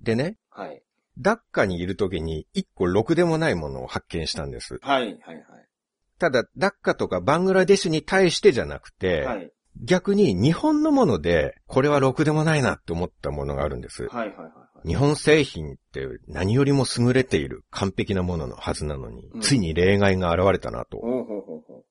[0.00, 0.82] でね、はい。
[1.18, 4.78] ダッカにいる時に一個ろくでもないものを発見したんです。
[4.80, 5.44] はいはいはい。
[6.20, 9.50] ただ、ダッカとかバングラデシュに対してじゃなくて、はい。
[9.82, 14.06] 逆に日本のもので、これはろくでもないなって思ったものがあるんです。
[14.08, 14.50] はいはいはいは
[14.84, 14.88] い。
[14.88, 20.98] 日本製品って何よりも優れている完璧なもののはずなのに、うんついに例外が現れたなと。
[20.98, 21.84] ほうほうほうほう。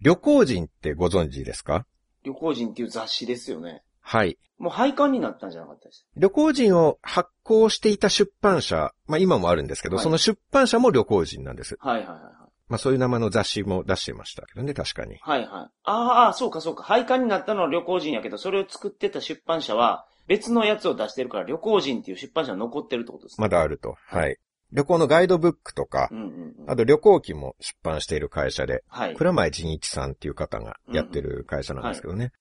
[0.00, 1.86] 旅行人ってご存知ですか？
[2.24, 3.82] 旅行人っていう雑誌ですよね。
[4.00, 4.38] はい。
[4.58, 6.06] もう廃刊になったんじゃなかったです。
[6.16, 11.76] 旅行人を発行していた出版社、まあ今もあるんですけど、はいその出版社も旅行人なんです。
[11.80, 12.32] はいはいはいはい。
[12.68, 15.18] まあそういう名前の雑誌も出してましたけどね、確かに。
[15.20, 15.48] はいはい。
[15.84, 16.82] ああ、そうかそうか。
[16.82, 23.42] 廃刊になったのは旅行人やけど、それを作ってた出版社は別のやつを出してるから旅行人っていう出版社が残ってるってことですね。
[23.42, 23.96] まだあると。
[24.06, 24.38] はい。
[24.72, 26.70] 旅行のガイドブックとかう、んうんうん。
[26.70, 29.14] あと旅行記も出版している会社で、はい。
[29.14, 32.32] 倉前仁一さんっていう方がやってる会社なんですけどね。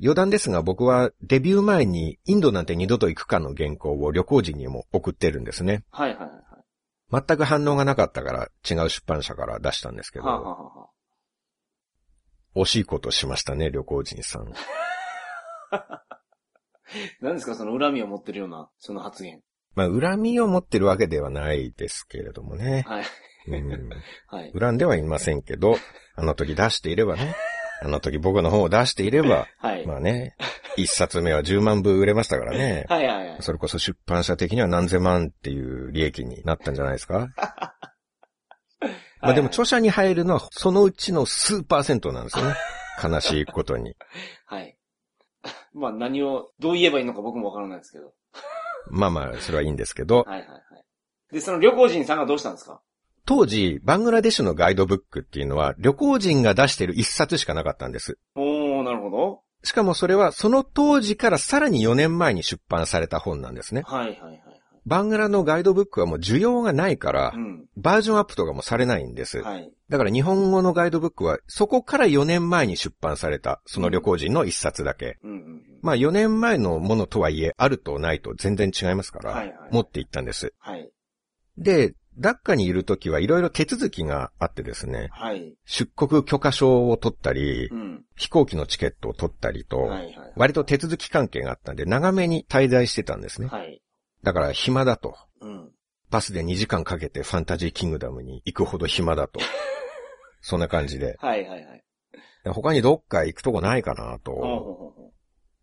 [0.00, 5.84] 余談ですが僕はデビュー前にインドなんて二度と行くかの原稿を旅行人にも送ってるんですね。
[5.90, 6.30] はいはい。
[7.10, 10.86] 全く反応がなかったから違う出版社から出したんですけはあ、はど、あはあは
[12.56, 14.52] 惜しいことしましたね、旅行人さん。
[15.70, 16.02] あ、
[17.20, 19.42] 何ですかその恨みを持ってるような、その発言。
[19.74, 22.84] まあ、恨みを持ってるわけではないですけれどもね。
[22.88, 23.04] はい。
[23.48, 23.90] うん、
[24.26, 24.52] はい。
[24.58, 25.76] 恨んではいませんけど、
[26.14, 27.36] あの時出していればね、
[27.82, 29.86] あの時僕の本を出していれば、はい。
[29.86, 30.34] まあね、
[30.76, 32.86] 一冊目は10万部売れましたからね。
[32.90, 33.42] はいはいはい。
[33.42, 37.28] それこそ出版社的には何千万っていう利益になったんじゃないですか？
[39.20, 42.54] まあでも著者に入るのはそのうちの数パーセントなんですよね。
[43.02, 43.94] 悲しいことに。
[44.46, 44.76] はい。
[45.74, 48.14] まあ何を、どう言えばいいのか僕もわからないですけど。
[48.88, 50.62] まあまあ、それはいいんですけど、はいはいはい。
[51.34, 52.80] で、その旅行人さんがどうしたんですか？
[53.26, 58.18] 当時、バングラデシュのガイドブックっていうのは旅行人が出している一冊しかなかったんです。
[58.36, 59.40] おー、なるほど。
[59.64, 63.82] しかもそれはその当時からさらに4年前に出版された本なんですね。
[63.84, 64.42] はいはいはい。
[64.86, 67.66] バングラのガイドブックはもう需要がないからう、ん。
[67.76, 69.42] バージョンアップとかもされないんです。
[69.42, 69.72] はい。
[69.88, 75.18] だから日本語のガイドブックはそこから4年前に出版されたその旅行人の一冊だけ。
[75.24, 75.62] うんうんうん。
[75.82, 80.54] まあ4年前のものとはいえ、あるとないと全然違いますから、はいはい持って行ったんです。
[80.60, 80.88] はい。
[81.58, 85.54] で、ダッカにいるときはいろいろ手続きがあってですね、はい。
[85.64, 88.04] 出国許可証を取ったり、うん。
[88.16, 90.14] 飛行機のチケットを取ったりと、はいはい。
[90.36, 93.48] 割と手続き関係があったんで、長めに滞在してたんですね。
[93.48, 93.82] はい。
[94.22, 95.16] だから暇だと。
[95.40, 95.70] うん。
[96.10, 99.40] バスで2時間かけてファンタジーキングダムに行くほど暇だと。
[100.40, 101.16] そんな感じで。
[101.20, 101.84] はいはいはい。
[102.52, 105.12] 他にどっか行くとこないかなほうほううほ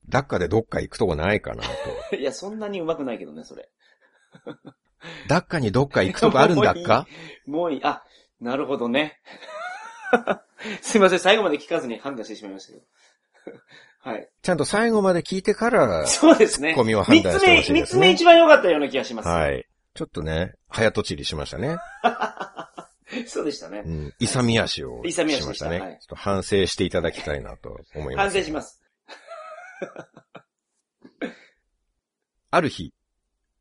[0.09, 1.69] ダッカでどっか行くとこないかなと。
[2.11, 3.69] う いや、そんなに上手くないけどね、それ。
[5.27, 7.07] ダッカにどっか行くとこあるんだっか？
[7.45, 7.81] もういい。
[7.83, 8.03] あ、
[8.41, 9.19] なるほどね。
[10.81, 13.59] すいません、最後まで聞かずに判断してしまいましたけど。
[14.11, 14.29] はい。
[14.41, 16.73] ちゃんと最後まで聞いてから、そうですね。
[16.75, 19.29] コミを判断してほしいですね三つ目、三つ目一番良かったような気がします。
[19.29, 19.65] はい。
[19.93, 21.77] ちょっとね、早とちりしましたね。
[23.27, 23.89] そうでしたねう。
[23.89, 24.13] ん。
[24.19, 28.33] 勇み足をし勇み足ましたたはいちょっと反省していただきたいなと思います。
[28.33, 28.81] 反省します。
[32.49, 32.93] ある日、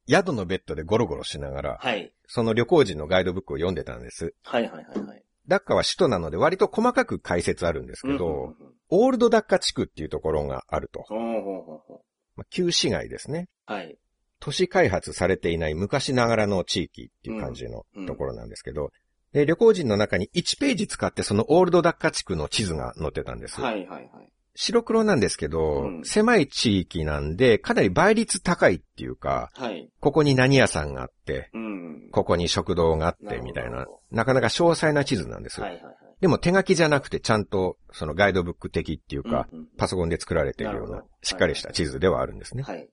[0.08, 2.12] 宿のベッドでゴロゴロしながら、はい。
[2.26, 4.34] その旅行時のガイドブックを読んでたんです。
[4.42, 5.22] はいはいはいはい。
[5.48, 8.54] ダッカは首都なので割と細かく解説あるんですけど、うんうんうん
[8.94, 11.00] オールドダッカ地区っていうところがあると。
[11.08, 12.04] ほうほうほうほ
[12.36, 13.48] まあ、旧市街ですね。
[13.66, 13.72] う。
[13.72, 13.96] はい。
[14.38, 18.92] 都市開発されていない昔ながらの地域っていう感じのうんうんところなんですけど、
[19.32, 23.62] で、旅行人の中に1ページ使ってそのオールドダッカ地区の地図が載ってたんです。
[23.62, 24.32] はいはいはい。
[24.54, 29.88] 白黒なんですけど、うん狭い地域なんで、かなり倍率高いっていうか、はい。
[30.00, 32.08] ここに何屋さんがあって、うん。
[32.10, 35.60] ここに食堂があってみたいな、なかなか詳細な地図なんです。
[35.60, 35.94] はいはいはい。
[36.20, 42.62] でも手書きじゃなくてちゃんとそのガイドブック的っていうか、うんうんパソコンで作られているようなしっかりした地図ではあるんですね。
[42.62, 42.88] はい。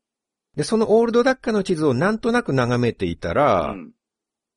[0.56, 3.92] で、そのオールドダッカの地図をなんとなく眺めていたら、うん。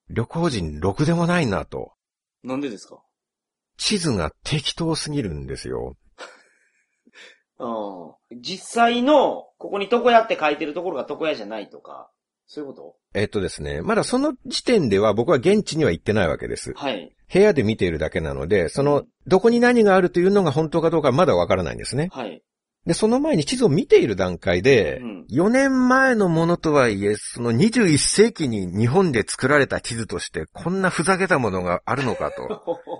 [0.09, 1.93] 旅行人ろくでもないなと。
[2.43, 3.03] なんでですか？
[3.77, 5.97] 地図が適当すぎるんですよ。
[7.63, 8.41] うん。
[8.41, 12.11] 実際の、ここに床屋って書いてるところが床屋じゃないとか、
[12.47, 16.79] そういうこえっとですね、まだその時点では僕は現地には行ってないわけですと。
[16.79, 17.15] はい。
[17.33, 22.09] 部屋で見ているだけなので、その、どこに何があるというのが本当かどうかまだわからないんですね。
[22.13, 22.43] はい。
[22.85, 32.97] で、その前に地図を見ている段階で、うん4年前のものとはいえ、その21世紀に日本で作られた地図として、こんなふざけたものがあるのかと、ほほ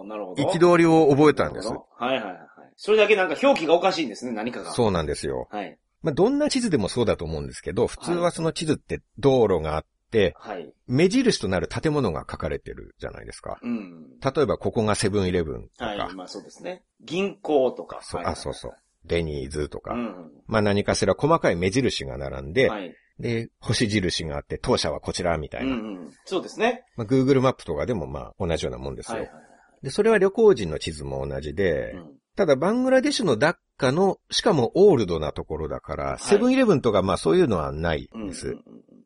[0.00, 0.42] ほなるほど。
[0.44, 2.46] 憤りを覚えたんですはいはい。
[2.76, 4.72] それだけなんか表記がおかしいんですね、何かが。
[4.72, 5.48] そうなんですよ。
[5.50, 5.78] はい。
[6.02, 10.72] まあ、どんな地図でもそうだと思うんですけど、普通はその地図って道路があって、はい。
[10.86, 13.58] 目印となる建物が書かれてるじゃないですか。
[13.62, 14.18] うん。
[14.20, 16.14] 例えばここがセブンイレブンとか、はい。
[16.14, 16.84] まあそうですね。
[17.00, 18.00] 銀行とか。
[18.02, 18.72] そうはいあそうそう。
[19.04, 20.30] デニーズとか、うん。
[20.46, 22.94] まあ何かしら細かい目印が並んで、はい。
[23.18, 25.72] で、星印があって、当社はこちらみたいな。
[25.72, 26.10] うんうん。
[26.24, 26.84] そうですね。
[26.96, 29.18] まあ、Google マップとかでもまあ同じようなもんですよ。
[29.18, 29.84] はいはいはい。
[29.84, 38.48] で、それは旅行人の地図も同じで、うんただバングラデシュのダッカの、しかもオールドなところだから、いセブンイレブンとかまあそういうのはないです。
[38.48, 38.60] うんうん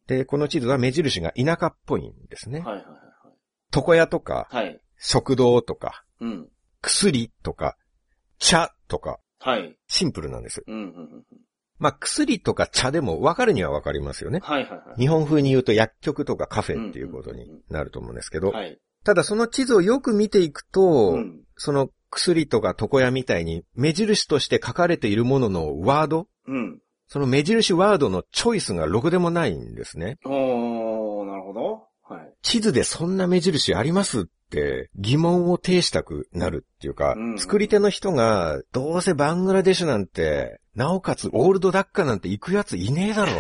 [0.07, 2.59] で、この地図は目印が田舎っぽいんですね。
[2.61, 2.85] はいはい
[3.73, 4.65] 床屋とか、はい。
[4.65, 4.81] はい。
[4.99, 6.49] 食堂とか、うん。
[6.83, 7.77] 薬とか、
[8.39, 9.77] 茶とか、はい。
[9.87, 10.65] シンプルなんです。
[10.67, 11.25] うんうんうん。
[11.79, 14.41] まあ薬とか茶でも分かるには分かりますよね。
[14.43, 15.01] はいはいはい。
[15.01, 18.79] 日本風に言うと薬局とかカフェっていうことになると思うんですけど、はい。
[19.05, 21.45] ただその地図をよく見ていくと、うん。
[21.63, 26.79] その薬とか床屋みたいに目印として書かれているもののワード、うん。
[27.07, 30.17] その目印ワードのチョイスがろくでもないんですね。
[30.25, 31.83] おー、なるほど。
[32.09, 32.33] はい。
[32.41, 43.33] 地図でそんな目印ありますって疑問を呈したくなるっていうか、うん作り手の人がどうせバングラデシュなんて、なおかつオールドダッカなんて行くやついねえだろ。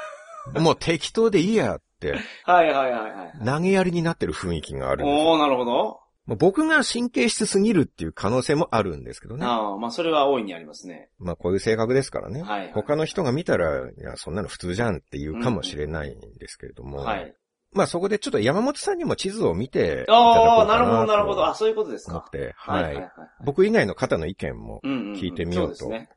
[0.62, 3.44] もう適当でいいやって、はいはいはいはい。
[3.44, 6.05] 投げやりになってる雰囲気があるおー、なるほど。
[6.26, 9.46] まあ僕が神経質すぎるっていう可能性もあるんですけどね。
[9.46, 11.08] ああ、まあそれは大いにありますね。
[11.18, 12.42] まあこういう性格ですからね。
[12.42, 16.98] はいはい他の人が見たら、いや、そんなの普通じゃんって言うかもしれないんですけれども。
[16.98, 17.34] はい。
[17.72, 21.34] まあそこでちょっと山本さんにも地図を見ていただこああ、うかななるほどなるほど。
[21.36, 22.12] とあ、そういうことですか。
[22.16, 23.12] 思って、はいはいはいはい。
[23.44, 26.10] 僕以外の方の意見も、うんうんうん聞いてみようとそうですね。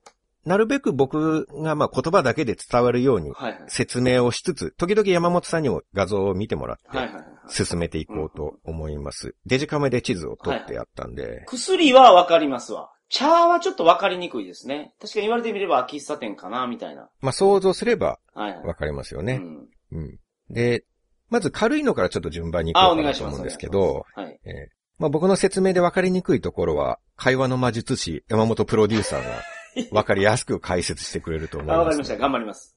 [0.45, 3.63] なるべく僕がまあ言葉だけで伝わるようにはいはい。
[3.67, 7.25] 説明をしつつ、時々山本さんにも画像を見てもらって、はいはいはい。
[7.49, 9.35] 進めていこうと思います。
[9.45, 12.91] デジカメで地図を撮ってやったんで、薬はわかりますわ。
[13.09, 14.93] 茶はちょっとわかりにくいですね。
[15.01, 17.09] 確かに言われてみれば喫茶店かな、みたいな。
[17.21, 18.65] まあ想像すればはいはい。
[18.65, 19.41] わかりますよね。
[19.91, 19.99] うん。
[19.99, 20.17] うん。
[20.49, 20.85] で、
[21.29, 22.93] まず軽いのからちょっと順番にいします。
[22.93, 24.39] うかなと思うんですけど、はい。
[24.45, 29.29] えーまあ、僕の説明で分かりにくいところは、会話の魔術師、山本プロデューサーが
[29.91, 32.17] 分かりやすく解説してくれると思います、かりました。
[32.17, 32.75] 頑張ります。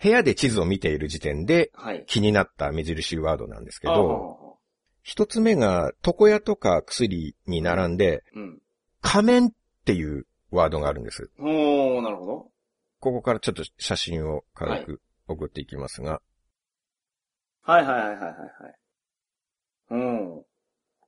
[0.00, 2.04] 部屋で地図を見ている時点ではい。
[2.06, 4.58] 気になった目印ワードなんですけあど、
[5.02, 8.58] 一つ目が床屋とか薬に並んで、うん。
[9.00, 9.50] 仮面っ
[9.84, 11.30] ていうワードがあるんです。
[11.38, 12.50] おー、なるほど。
[13.00, 16.20] ここからちょっと写真を軽く送っていきますが、
[17.62, 18.34] はいはいはいはいはいは
[18.70, 18.74] い。
[19.90, 20.42] うん。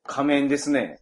[0.04, 1.00] 仮面ですね。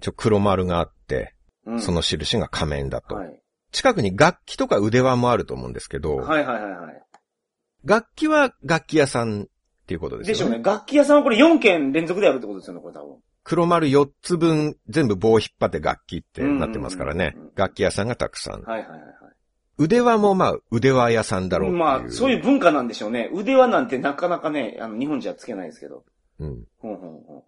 [0.00, 1.34] ちょ黒丸があって、
[1.66, 1.80] うん。
[1.80, 3.16] その印が仮面だと。
[3.16, 3.40] はい。
[3.74, 7.02] 近くに楽器とか腕輪もあると思うんですけど、はいはいはいはい。
[7.84, 9.46] 楽器は楽器屋さんっ
[9.86, 10.38] ていうことですよね。
[10.38, 10.64] でしょうね。
[10.64, 13.16] 楽器屋さんはこれ4件連続でやるってことですよね、これ多分。
[13.42, 17.36] 黒丸4つ分全部棒を引っ張って楽器ってなってますからね。
[17.56, 18.62] 楽器屋さんがたくさん。
[18.62, 19.10] はいはいはいはい。
[19.76, 21.72] 腕輪もまあ腕輪屋さんだろう。
[21.72, 23.28] まあ、そういう文化なんでしょうね。
[23.34, 26.04] 腕輪なんてなかなかね、あの、日本じゃつけないですけど。
[26.38, 26.64] うん。
[26.78, 27.42] ほんほんほん。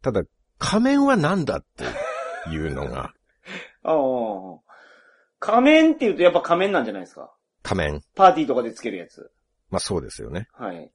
[0.00, 0.22] ただ、
[0.58, 3.12] 仮面は何だっていうのが、
[3.82, 4.63] ああ。
[5.44, 7.30] 仮面って言うとやっぱ仮面なんじゃないですか？
[7.62, 8.00] 仮面。
[8.16, 9.30] パーティーとかでつけるやつ。
[9.70, 10.48] まあそうですよね。
[10.52, 10.90] はい。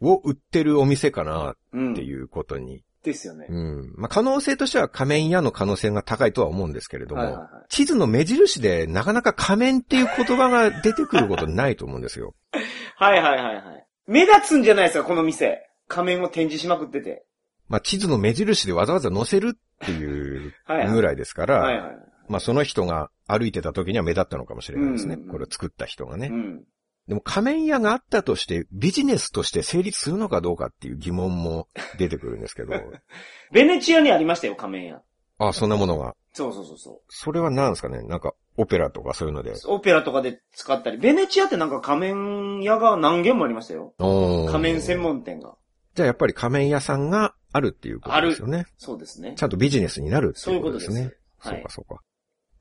[0.00, 1.92] を売ってるお店かなうん。
[1.92, 2.82] っていうことに。
[3.02, 3.46] ですよね。
[3.48, 3.94] うん。
[3.96, 12.34] まあ可能性としては仮面屋の可能性が高いとは思うんですけれども、はいはいはい地図の目印でなかなか仮面っていう言葉が出てくることないと思うんですよ。
[12.96, 13.86] はいはいはいはい。
[14.06, 15.66] 目立つんじゃないですか、この店。
[15.88, 17.24] 仮面を展示しまくってて。
[17.68, 20.92] まあ地図の目印でわざわざ載せるっていうはいはい。
[20.92, 21.96] ぐらいですから、はいはい。
[22.28, 25.14] まあその人が歩いてた時には目立ったのかもしれないですね。
[25.14, 26.28] うんこれを作った人がね。
[26.28, 26.64] うん。
[27.08, 32.72] でも仮面屋があったとしてビジネスとして成立するのかどうかっていう疑問も出てくるんですけど、
[33.52, 35.02] ベネチアにありましたよ、仮面屋。
[35.38, 36.14] あ、そんなものが。
[36.32, 38.02] そうそうそうそそれは何ですかね？
[38.02, 39.50] なんかオペラとかそういうので。
[39.52, 39.56] う。
[39.68, 40.98] オペラとかで使ったり。
[40.98, 43.94] ベネチアってなんか仮面屋が何軒もありましたよ。
[43.98, 45.56] 仮面専門店が。
[45.94, 48.66] じゃあやっぱり仮面屋さんがあるっていうことですよね。
[48.78, 49.42] そうですねち。
[49.42, 50.88] ゃんとビジネスになるってそういいううこととです。
[50.90, 51.14] こですね。
[51.38, 51.68] はいそうか。
[51.70, 52.02] そうか。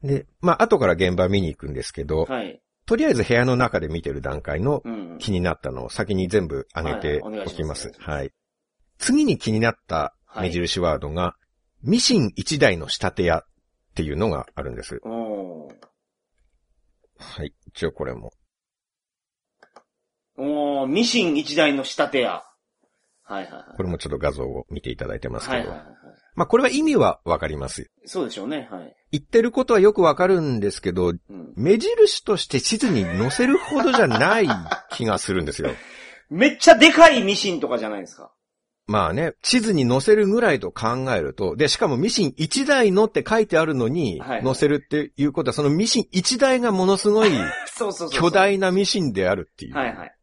[0.03, 2.61] で、まあ後から現場見に行くんですけど、はい。
[2.85, 5.17] とりあえず部屋の中で見てる段階のうん。
[5.19, 7.99] 気になったのを先に全部上げてお願おいしまきますす。
[7.99, 8.31] はい。
[8.97, 11.35] 次に気になった目印ワードが、
[11.81, 13.43] ミシン一台の仕立て屋っ
[13.95, 14.99] ていうのがあるんです。
[15.03, 15.73] おー。
[17.17, 17.53] はい。
[17.67, 18.31] 一応これも。
[20.37, 22.43] おー、ミシン一台の仕立て屋。
[23.23, 23.77] はいはいはい。
[23.77, 25.61] これもちょっと画像を見ていただいてますけど。
[25.61, 26.02] はいはいはいはい。
[26.35, 27.89] まあこれは意味はわかります。
[28.05, 28.95] そうでしょうね、はい。
[29.11, 31.53] 言ってることはよくわかるんですけど、うん。
[31.55, 34.47] 目印として地図に載せるほどじゃない
[34.91, 35.69] 気がするんですよ。
[36.29, 38.31] めっちゃでかいミシンとかじゃないですか。
[38.85, 47.29] まあね、地図に載せるぐらいと考えると、で、しかもミシン1台のって書いてあるのに載せるっていうことは、そのミシン1台がものすごい。
[48.11, 49.75] 巨大なミシンであるっていう。
[49.75, 50.15] はいはい。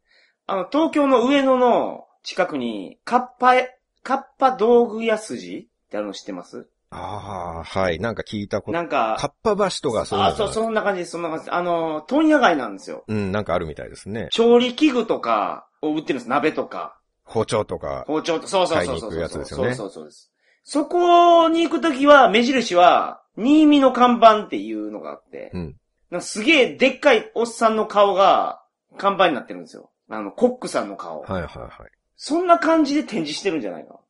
[0.46, 3.54] あの、東京の上野の近くに、カッパ、
[4.02, 6.68] カッパ道具屋筋ってあるの知ってます？
[6.90, 7.98] ああ、はい。
[7.98, 8.72] なんか聞いたこと。
[8.72, 11.54] なんか、カッパ橋とかそういうあ、そう、そんな感じです、そんな感じです。
[11.54, 13.04] あの、問屋街なんですよ。
[13.08, 14.28] うん、なんかあるみたいですね。
[14.30, 16.28] 調理器具とかを売ってるんです。
[16.28, 18.04] 鍋とか、包丁とか。
[18.06, 19.10] 包丁と、そうそうそうそう。
[19.10, 20.32] 買いに行くやつですよねそうそうそうです。
[20.62, 25.76] そこに行くときは、目印は、新見の看板っていうのがあって、うん。
[26.10, 28.62] なんかすげえでっかいおっさんの顔が
[28.96, 29.90] 看板になってるんですよ。
[30.08, 31.20] あの、コックさんの顔。
[31.22, 31.70] はいはいはい。
[32.16, 34.00] そんな感じで展示してるんじゃないか。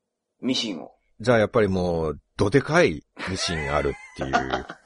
[0.40, 0.94] ミシンを。
[1.20, 4.32] じゃあやっぱりもう、どでかいミシンがあるっていう、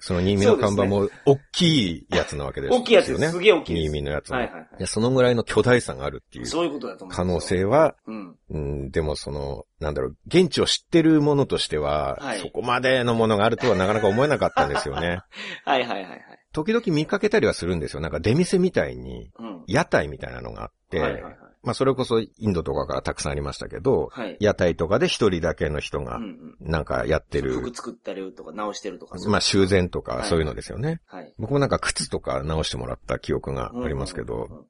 [0.00, 2.82] その新見の看板も大きいやつなわけですよね。
[2.82, 3.32] 大きいやつです。
[3.32, 3.82] すげえ大きいです。
[3.84, 4.36] 新見のやつも。
[4.36, 7.16] はいはいはいやそのぐらいの巨大さがあるっていうそういうことだと思う。
[7.16, 7.40] 可能。
[7.40, 8.36] 性は、うん。
[8.50, 15.20] うん、でもその、なんだろう、現地を知ってるものとしては、はいそこまでのものがあるとはなかなか思えなかったんですよね。
[15.64, 16.22] はいはいはいはい。
[16.52, 18.00] 時々見かけたりはするんですよ。
[18.00, 19.64] なんか出店みたいに、うん。
[19.66, 21.36] 屋台みたいなのがあって、はいはいはい。
[21.66, 24.36] まあそれこそインドとかからたくさんありましたけど、はい。
[24.38, 26.70] 屋台とかで一人だけの人がうんうん。
[26.70, 29.18] なんかやってる、服作ったりとか直してるとか。
[29.28, 31.00] まあ修繕とはいかそういうのですよね。
[31.06, 31.34] はい。
[31.38, 34.64] 僕もなんか靴とか直してもらった記憶がありますけど、うんうんうん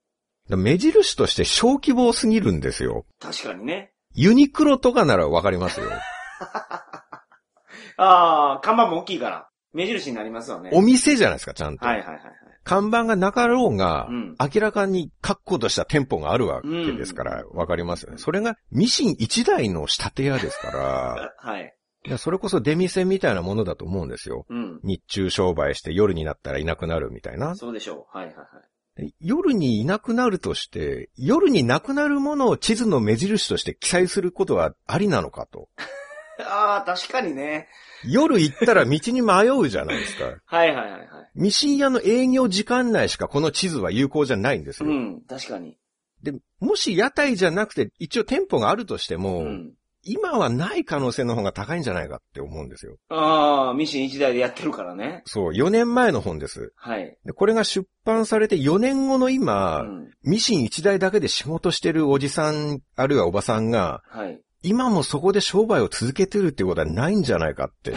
[0.48, 3.04] 目印として小規模すぎるんですよ。
[3.18, 3.90] 確かにね。
[4.14, 5.87] ユニクロとかならわかりますよ。
[7.98, 9.48] ああ、看板も大きいから。
[9.77, 10.71] 目印になりますわね。
[10.73, 11.85] お店じゃないですか、ちゃんと。
[11.85, 12.33] はいはいはいはい。
[12.65, 18.19] 看板がなかろうが、うん明らかに確固とした店舗があるわけですから、わかりますよね。
[18.19, 21.75] それがミシン一台の仕立て屋ですから、 はい。
[22.07, 24.47] いやそれこそ出店みたいなものだと思うんですよ。
[24.49, 24.81] うん。
[24.83, 27.55] 日中商売して夜になったらいなくなるみたいな。
[27.55, 28.17] そうでしょう。
[28.17, 29.07] はいはいはい。
[29.09, 35.69] で夜にいなくなるとして、夜になくなるものを地図の目印として記載することはありなのかと。
[36.44, 37.68] ああ、確かにね。
[38.05, 40.24] 夜行ったら道に迷うじゃないですか。
[40.45, 41.09] はいはいはいはい。
[41.34, 44.89] ミシン屋の営業時間内しかこの地図は有効じゃないんですよ。
[44.89, 45.76] うん、確かに。
[46.22, 49.72] で、もし屋台じゃなくて一応店舗があるとしても、うん。
[50.09, 52.97] 今はない可能性の方が高いんじゃないかって思うんですよ。
[53.09, 55.22] ああ、ミシン一台でやってるからね。
[55.26, 56.72] そう、4年前の本です。
[56.76, 57.18] はい。
[57.24, 60.11] でこれが出版されて4年後の今、うん。
[60.22, 64.41] ミシン1台だけで仕事してるおじさん、あるいはおばさんが、はい。
[64.67, 67.95] 今もそこで商売を続けてるってことはないんじゃないかって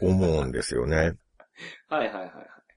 [0.00, 1.14] 思うんですよね。
[1.88, 2.30] はいはいはいはい。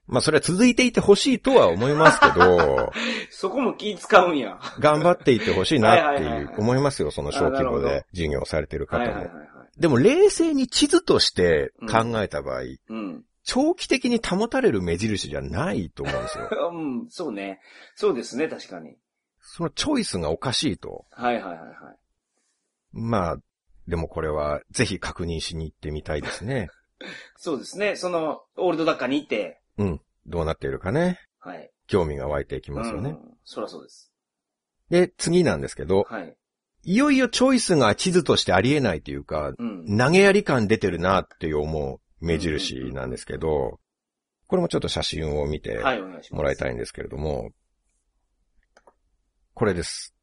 [0.06, 2.90] まあそれは続いていてほしいとは思いますけど、
[3.30, 4.58] そこも気使うんや。
[4.80, 9.36] 頑張っていってほしいなって はいう思いますよ、その小規模で授業されてる方もはいはいはい。
[9.36, 9.80] はい。
[9.80, 13.24] でも冷静に地図として考えた場合、うん。
[13.44, 16.48] 長期的に保たれる目印じゃないと思うんですよ。
[16.72, 17.60] うん、そうね。
[17.94, 18.96] そうですね、確かに。
[19.40, 21.04] そのチョイスがおかしいと。
[21.10, 21.98] はいはいはいはい。
[22.92, 23.36] まあ、
[23.86, 26.68] でもこれはぜひ確認しに行ってみたいですね。
[27.36, 27.96] そうですね。
[27.96, 30.00] その、オールドダッカーに行って、うん。
[30.26, 31.20] どうなっているかね。
[31.38, 31.70] はい。
[31.86, 33.10] 興味が湧いていきますよね。
[33.10, 33.38] うん。
[33.44, 34.12] そらそうです。
[34.90, 36.36] で、次なんですけど、はい。
[36.82, 39.98] いよいよチョイスが地図としてありえないというか、うん。
[39.98, 43.80] 投げやり感出てるなっていう思う目印なんですけど、
[44.46, 46.34] これもちょっと写真を見てはい、お願いします。
[46.34, 47.50] もらいたいんですけれども、
[49.54, 50.14] これです。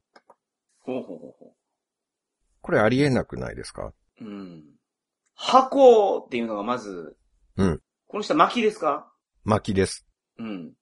[0.80, 1.45] ほうほうほうほ
[2.66, 3.92] これありえなくないですか？
[4.20, 4.24] う。
[4.24, 4.64] うん。
[5.36, 7.16] 箱っていうのがまず、
[7.56, 7.80] うん。
[8.08, 9.06] この人は薪ですか？
[9.44, 10.04] 薪です。
[10.40, 10.72] うん。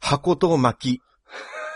[0.00, 1.00] 箱と薪。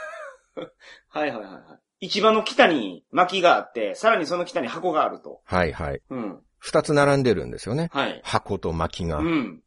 [1.09, 2.09] はいはいはいはい。
[2.11, 5.41] 市場の北に薪があって、さらにその北に箱があると。
[5.47, 6.03] はいはい。
[6.11, 6.43] うん。
[6.59, 7.89] 二つ並んでるんですよね。
[7.91, 8.21] はい。
[8.23, 9.17] 箱と薪が。
[9.21, 9.63] うん。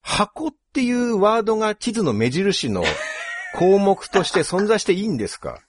[0.00, 2.82] 箱っていうワードが地図の目印の
[3.54, 5.60] 項目として存在していいんですか？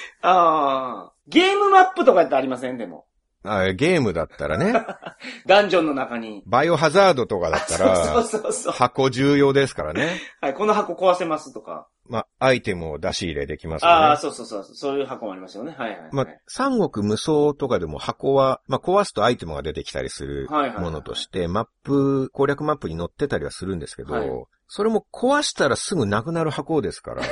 [0.22, 1.12] ああ。
[1.28, 2.78] ゲームマップとかってありません？
[2.78, 3.04] でも。
[3.44, 4.74] あゲームだったらね、
[5.46, 6.42] ダンジョンの中に。
[6.44, 8.72] バイオハザードとかだった そうら、そうそう。
[8.72, 10.20] 箱重要ですからね。
[10.40, 11.86] はい、この箱壊せますとか。
[12.08, 14.16] まあ、アイテムを出し入れできますああ、よね。
[14.16, 14.64] そうそうそう。
[14.64, 15.74] そういう箱もありますよね。
[15.78, 16.10] はいはい、はい。
[16.12, 24.30] まあ、三国無双とかでも箱は、まあ、壊すとアイテムが出てきたりするものとして、マップ、攻略マップに載ってたりはするんですけど、はい
[24.70, 27.22] それも壊したらすぐなくなる箱ですから、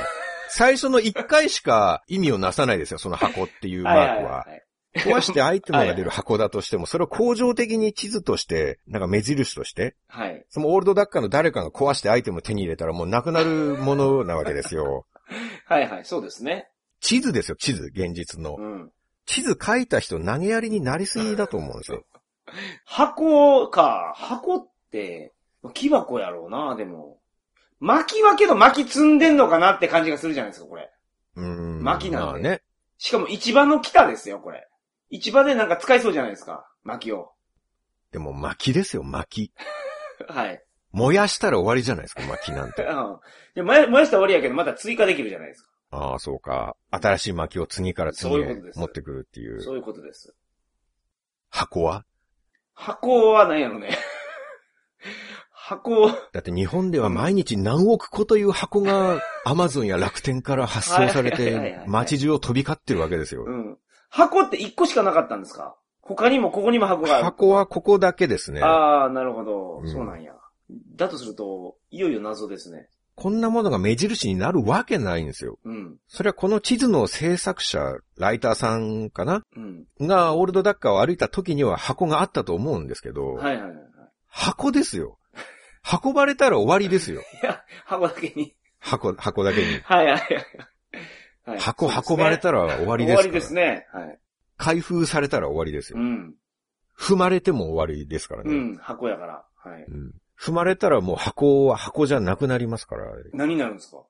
[0.57, 4.47] 最初の一回しか意味をなさないですよ、その箱っていうマークは。
[4.95, 5.01] い。
[5.01, 10.43] 壊してアイテムが出る箱だとしても、それを恒常的に地図として、なんか目印として、はい。
[10.49, 15.05] そのオールドダッカーの誰かが壊してアイテムを手に入れたらもうなくなるものなわけですよ。
[15.67, 16.67] はいはい、そうですね。
[17.01, 18.67] 地図ですよ、地図、現実のう。
[18.67, 18.91] ん。
[19.27, 22.03] 地図書いた人投げやりになりすぎだと思うんですよ。
[22.83, 24.13] 箱か。
[24.15, 25.33] 箱って、
[25.75, 27.19] 木箱やろうな、でも。
[27.79, 30.91] 薪はけど薪積んでんのかなって感じがするじゃないですか、これ。
[31.35, 31.83] うーん。
[31.83, 32.61] 薪なんでまあね。
[32.97, 34.67] しかも市場の北ですよ、これ。
[35.11, 36.67] 市場でなんか使いそうじゃないですか。
[36.83, 37.31] 薪を。
[38.11, 39.53] でも薪ですよ、薪。
[40.27, 40.63] はい。
[40.91, 42.83] 燃やしたら終わりじゃないですか、薪なんて。
[42.85, 43.19] うん。
[43.55, 45.69] で燃や燃やしたら終わりやけど、また追加できるじゃないですか。
[45.91, 46.75] ああ、そうか。
[46.91, 49.61] 新しい薪を次から次へ持ってくるっていう。
[49.61, 50.35] そういうことです。
[51.49, 52.05] 箱は？
[52.73, 53.97] 箱は何やろね。
[55.67, 63.51] 箱、だって日本では毎日何億個という箱がアマゾンや楽天から発送されて街中を飛び交ってるわけですよう。
[63.51, 63.77] ん。
[64.09, 65.75] 箱って一個しかなかったんですか？
[65.99, 67.23] 他にもここにも箱がある。
[67.25, 68.61] 箱はここだけですね。
[68.61, 70.31] ああ、なるほど、うんそうなんや。
[70.95, 72.87] だとすると、いよいよ謎ですね。
[73.15, 75.59] こんなものが目印になるわけないんですよ。
[75.65, 75.97] うん。
[76.07, 79.43] それはこの地図の制作者、ライターさんかな？
[79.57, 80.07] うん。
[80.07, 83.77] がオールドダッカーを歩いた時には箱があったと思うんですけど、はいはいはいはい。
[84.29, 85.17] 箱ですよ。
[86.03, 87.21] 運ばれたら終わりですよ。
[87.41, 88.55] いや、箱だけに。
[88.79, 89.79] 箱、箱だけに。
[89.79, 90.19] はいはいはい
[91.45, 91.59] はい。
[91.59, 93.29] 箱ね運ばれたら終わりですから。
[93.29, 93.87] 終わりですね。
[93.93, 94.19] はい。
[94.57, 96.01] 開封されたら終わりですよう。
[96.03, 96.35] ん。
[96.99, 98.51] 踏まれても終わりですからね。
[98.53, 99.45] うん、箱やから。
[99.55, 99.83] はい。
[99.83, 104.03] うん踏まれたらもう箱は箱じゃなくなりますから、何になるんですか？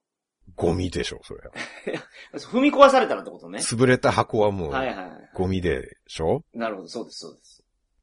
[0.58, 1.54] ゴミでしょ、それは。
[2.38, 3.60] 踏み壊されたらってことね。
[3.60, 5.10] 潰れた箱はもうはいはいはい。
[5.34, 6.44] ゴミでしょ？
[6.54, 7.57] なるほど、そうです、そうです。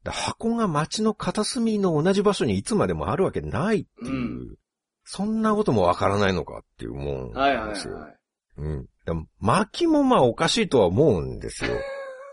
[0.05, 4.15] だ箱が街の片隅の同じ場所にいつまでもあるわけないっていう、う
[4.53, 4.55] ん
[5.07, 7.95] そんなこともわからないのかっていうもんはいはいはいですよ。
[8.57, 8.87] うん。
[9.05, 11.73] でも薪もまあおかしいとは思うんですよ。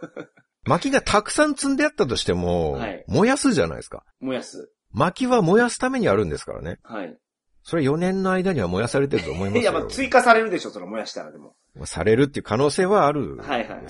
[0.66, 4.06] 薪がたくさん積んであったとしても、はい燃やすじゃないですか。
[4.22, 4.72] 燃やす。
[4.94, 6.80] 薪は燃やすためにあるんですからね。
[6.84, 7.18] はい。
[7.64, 9.62] それ4年の間には燃やされてると思いますよ。
[9.64, 11.56] いや、まあ追加されるでしょ、それ燃やしたらでも。
[11.86, 13.90] されるっていう可能性はあるんはいはいはい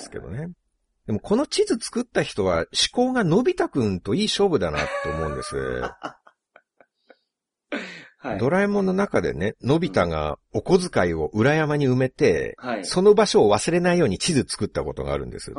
[1.08, 5.82] でもこの地図作った人は思考がのび太くんといい勝負だなと思うんです。
[8.24, 8.38] はい。
[8.38, 12.86] ドラえもんの中でね、のび太がお小遣いを裏山に埋めて、はい。
[12.86, 15.54] その場所を忘れないように地図作ったことがあるんです。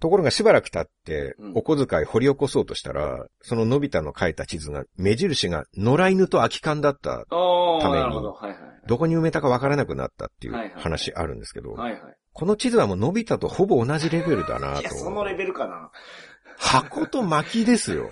[0.00, 7.26] ところがしばらく経ってうん、お小遣い掘り起こそうとしたら、そののび太の書いた地図が、目印が野良犬と空き缶だった。
[7.80, 8.22] ために
[8.86, 8.96] ど。
[8.96, 11.76] こに埋めたかわからなくなったっていう話あるんですけど。
[12.38, 14.94] この地図はもうのび太とほぼ同じレベルだないや、と。
[14.94, 15.90] そのレベルかな。
[16.56, 18.10] 箱と薪ですよ。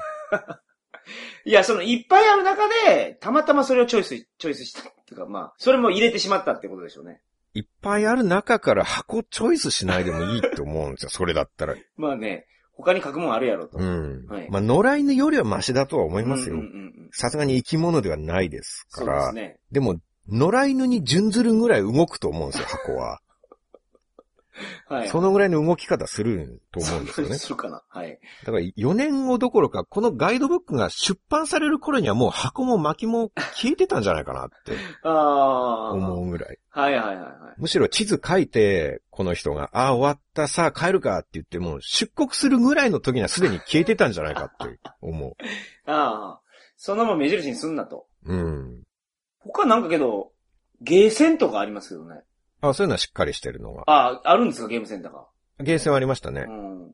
[1.47, 4.81] いや、そのいっぱいある中で、たまたまそれをチョイス、チョイスした。
[4.81, 7.21] っていうか、まあ、それも入れてしまったってことでしょうね。
[7.55, 11.11] いっぱいある中から箱チョイスしないでもいいと思うんですよ。
[11.11, 11.77] それだったら。
[11.97, 13.79] まあね、他に書くもんあるやろと。
[13.79, 14.27] うん。
[14.27, 16.57] はいまあ、野良犬よりはマシだとは思いますよ
[17.13, 19.29] さすがに生き物ではないですかそうでら。
[19.29, 19.61] すね。
[19.71, 23.21] でも、野良犬に準ずるぐらい動くと思うんですよ、箱は。
[24.89, 25.09] はい。
[25.09, 27.35] そのぐらいの動き方すると思うんですよね。
[27.37, 27.83] するかな。
[27.89, 28.19] はい。
[28.45, 35.93] だから4年後どころか、このガイドブックが出版される頃にはもう箱も巻きも消えてたんじゃないかなって ああ。
[35.93, 36.59] 思うぐらい。
[36.71, 37.31] はいはいはいはい。
[37.59, 45.37] むしろ地図書いて、この人が、ああ、終わった、さあ帰るかって言っても、出国するぐらいの時にはすでに消えてたんじゃないかって思
[45.87, 46.41] ああ。
[46.77, 48.07] そのまま目印にすんなと。
[48.25, 48.35] う。
[48.35, 48.83] うん。
[49.39, 50.33] 他なんかけど、
[50.83, 52.23] ゲーセンとかありますけどね。
[52.61, 53.85] あそういうのはしっかりしてるのが。
[53.87, 55.27] ああ、あるんですかゲームセンターが。
[55.61, 56.51] ゲーセンはありましたねう。
[56.51, 56.93] ん。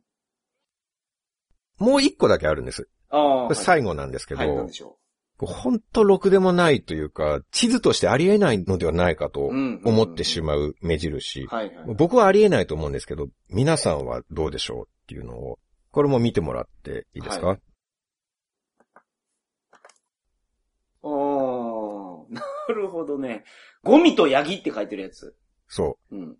[1.79, 2.89] もう一個だけあるんです。
[3.11, 3.55] ああ。
[3.55, 4.99] 最後なんですけど、はい、なんでしょ
[5.39, 9.47] ほんとろくでもないというか、地図としてありえないのではないかと。
[9.47, 11.47] 思ってしまう目印。
[11.47, 11.95] はいはい。
[11.97, 15.59] 僕はありえないと思うんですけど、皆さんはどうでしょうっていうのを、
[15.91, 17.59] これも見てもらっていいですか、は
[21.03, 23.45] おー、なるほどね。
[23.83, 25.37] ゴミとヤギって書いてるやつ。
[25.75, 26.23] そうん。
[26.33, 26.37] う。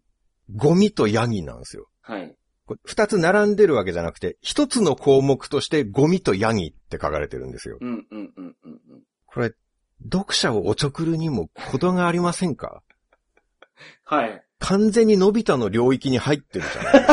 [0.55, 1.89] ゴミとヤギなんですよ。
[2.03, 2.37] はい。
[2.67, 7.79] これ二つ並んでるわけじゃなくて、一つの項目としてゴミとヤギって書かれてるんですよ。
[7.81, 9.03] うんうんうんうんうん。
[9.27, 9.53] これ、
[10.05, 12.83] 読者をおちょくるにも程がありませんか？
[14.05, 14.45] はい。
[14.59, 17.13] 完全にのび太の領域に入ってるじゃないですか。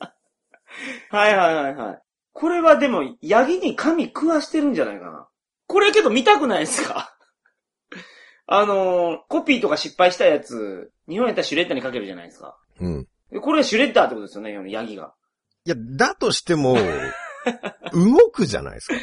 [1.10, 2.02] はいはいはいはい。
[2.32, 5.28] これはでも、ヤギに髪食わしてるんじゃないかな。
[5.66, 7.13] これけど見たくないですか？
[8.46, 12.56] あのー、コピーとか失敗したやつ、日本やったらシュレッダーにかけるじゃないですか。
[12.80, 13.08] うん。
[13.30, 15.14] でこれはシュレッダーってことですよね、ヤギが。
[15.64, 16.76] いや、だとしても、
[17.92, 18.94] 動くじゃないですか。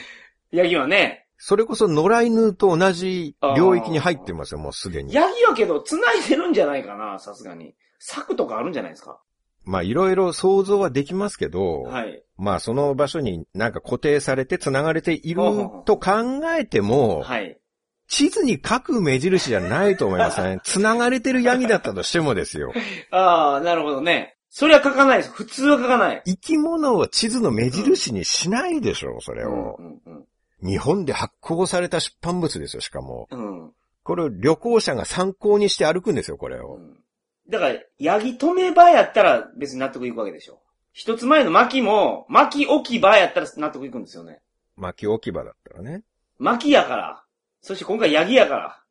[0.51, 5.11] ヤギはね、それこそ野良犬と同じ領域に入ってますよ、もうすでに。
[5.11, 7.73] ヤギはけど繋いでるんじゃないかな、さすがに。
[7.97, 9.19] 柵とかあるんじゃないですか。
[9.63, 12.23] まあ、いろいろ想像はできますけど、はい。
[12.37, 15.41] まあ、その場所になんか固定されて繋がれている
[15.85, 17.59] と考えても、はい。
[18.11, 20.59] 地図に書く目印じゃないと思いますね。
[20.65, 22.73] 繋がれてるヤギだったとしてもですよ。
[23.09, 24.35] ああ、なるほどね。
[24.49, 25.31] それは書かないです。
[25.31, 26.21] 普通は書かない。
[26.25, 29.77] 生き物を地図の目印にしないでしょう、それを。
[29.79, 30.25] うんうん
[30.63, 33.27] 日本で発行された出版物ですよ、しかも。
[33.31, 33.61] うん。
[33.61, 33.73] うん。
[34.03, 36.77] これを旅行者が参考にして歩くんですよ、これを。
[37.49, 40.61] だから、ヤギ止め場やったら別に納得いくわけでしょ。
[40.93, 44.39] 一つ前の巻も、巻き置き場やったら納得いくんですよね。
[44.75, 46.03] 巻き置き場だったらね。
[46.37, 47.23] 巻きやから。
[47.61, 48.83] そして今回ヤギやから。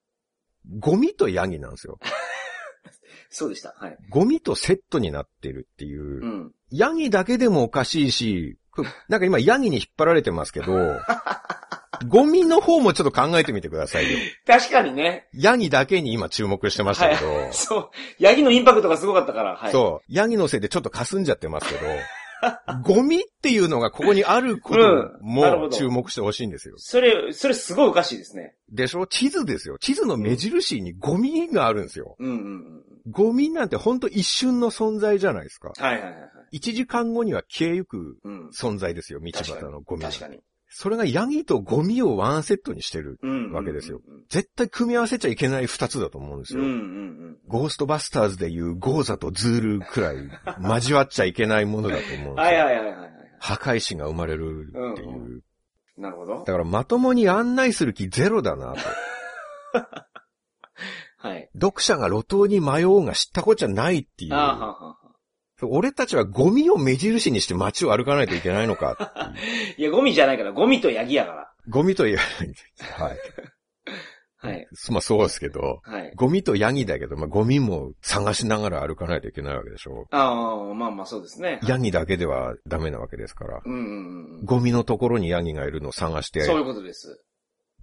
[0.79, 1.99] ゴミとヤギなんですよ。
[3.31, 3.75] そうでした。
[3.79, 3.97] はい。
[4.09, 6.23] ゴミとセットになってるっていう。
[6.23, 6.53] うん。
[6.71, 10.73] ヤギだけでもおかしいし、こなんか今ヤギに引っ張られてますけど、
[12.09, 14.19] ゴミの方もちょっと考えてみてくださいよ。
[14.47, 15.29] 確かにね。
[15.35, 17.91] ヤギだけに今注目してましたけど、そう。
[18.19, 19.57] ヤギのインパクトがすごかったから。
[19.57, 19.73] はい。
[19.73, 21.87] そう、ヤギのせいでちょっと霞んじゃってますけど、
[22.85, 26.75] ゴミっていうのがここにあることもど注目してほしいんですよ。
[26.79, 28.55] それ、それすごいおかしいですね。
[28.71, 29.07] でしょ？
[29.07, 29.79] 地図ですよ。
[29.79, 32.17] 地図の目印にゴミがあるんですよ。
[32.19, 32.39] うんうんう
[32.79, 32.83] ん。
[33.11, 35.73] ゴミなんてほんと一瞬の存在じゃないですか。
[35.77, 36.31] はいはいはいはい。
[36.53, 38.49] 一時間後には消えゆくうん。
[38.51, 39.53] 存在ですよ、道端。
[39.63, 40.09] のゴミが。
[40.09, 40.41] 確かに。
[40.73, 43.19] それがヤギとゴミをワンセットにしてる。
[43.23, 43.53] うん。
[43.53, 44.25] わけですようん。
[44.29, 46.61] 絶対組み合わせちゃいけない二つだと思うんですよ。
[46.61, 46.77] うんうんう
[47.31, 47.39] ん。
[47.49, 50.17] ゴーストバスターズでいうゴーザとズールくらい
[50.63, 52.35] 交わっちゃいけないものだと思うんですよ。
[52.37, 53.11] はいはいはいはいはい。
[53.41, 55.09] 破壊神が生まれるっていう。
[55.09, 55.41] うん
[55.97, 56.53] なるほどだ。
[56.53, 58.79] からまともに案内する気ゼロだなと。
[61.19, 61.51] はい。
[61.53, 64.39] 読者が路頭に迷うが知ったこっちゃないっていうあ。
[64.39, 65.00] あ、はあはあ。
[65.67, 69.35] 俺たちはゴミを目印にして街を歩かないといけないのか
[69.77, 69.81] いう。
[69.83, 72.23] いや、ゴミじゃないから、ゴミとヤギやかゴミといえば、
[73.05, 73.17] はい。
[73.17, 73.21] ら。
[74.51, 74.67] はい。
[74.91, 76.13] まあそうですけど、はい。
[76.17, 80.07] ゴミとヤギだけど、まあゴミも探しながら歩かないといけないわけでしょ。
[80.11, 81.61] ああ、まあまあそうですね。
[81.67, 83.61] ヤギだけではダメなわけですから。
[83.63, 84.45] うんうんうん。
[84.45, 87.23] ゴミのところにヤギがいるのを探して、そういうことです。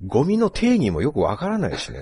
[0.05, 1.99] ゴミの定義もよくわからないしね。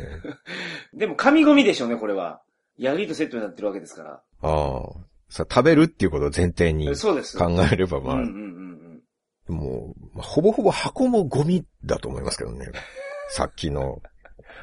[0.93, 2.41] でも、神ゴミでしょうね、これは。
[2.77, 4.23] ヤギとセットになってるわけですから。
[4.41, 5.05] ああ。
[5.29, 6.87] さ、食べるっていうことを前提に。
[6.95, 9.01] 考えれば、まあ、うんうんうん
[9.49, 9.55] うん。
[9.55, 12.67] もう、まあほぼほぼ箱もゴミだと思いますけどね。
[13.31, 14.01] さっきの。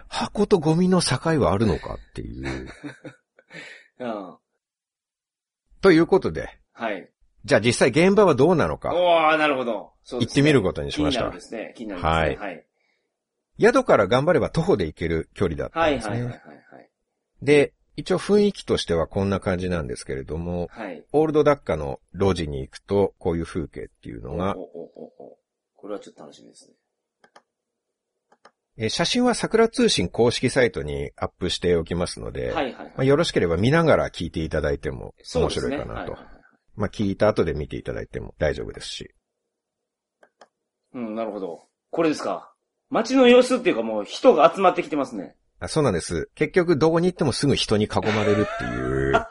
[0.08, 2.68] 箱とゴミの境はあるのかっていう。
[3.98, 4.38] うん。
[5.80, 7.10] ということで、はい。
[7.44, 9.92] じゃあ実際現場はどうなのか、おー、なるほど。
[10.12, 11.40] ね行ってみることにしました気になる。
[11.40, 11.74] ですね。
[11.76, 12.36] 気になりますね。
[12.36, 12.66] はい。
[13.60, 16.42] 宿から頑張れば徒歩で行ける距離だったはい、んですはい、はい、ね。
[16.44, 16.90] はい。
[17.42, 21.04] で、一応雰囲気としてはこんな感じなんですけれども、はい。
[21.12, 25.38] オールドダッカの路地に行くと、こういう風景っていうのがお、おお
[25.76, 26.74] これはちょっと楽しみですね。
[28.78, 33.06] えー写真は桜通信公式サイトにアップしておきますので、はい、はい、まあ、はい。
[33.06, 35.90] よろしければ見ながら聞いていただいても面白いかなと。
[35.90, 36.32] はいはいはい
[36.74, 39.14] まあ聞いた後で見ていただいても大丈夫ですし。
[40.94, 41.68] うん、なるほど。
[41.90, 42.54] これですか。
[42.90, 45.36] 街の様子っていうかもう人が集まってきてますね。
[45.64, 46.28] あそうなんです。
[46.34, 49.12] 結局どこに行ってもすぐ人に囲まれるっていう。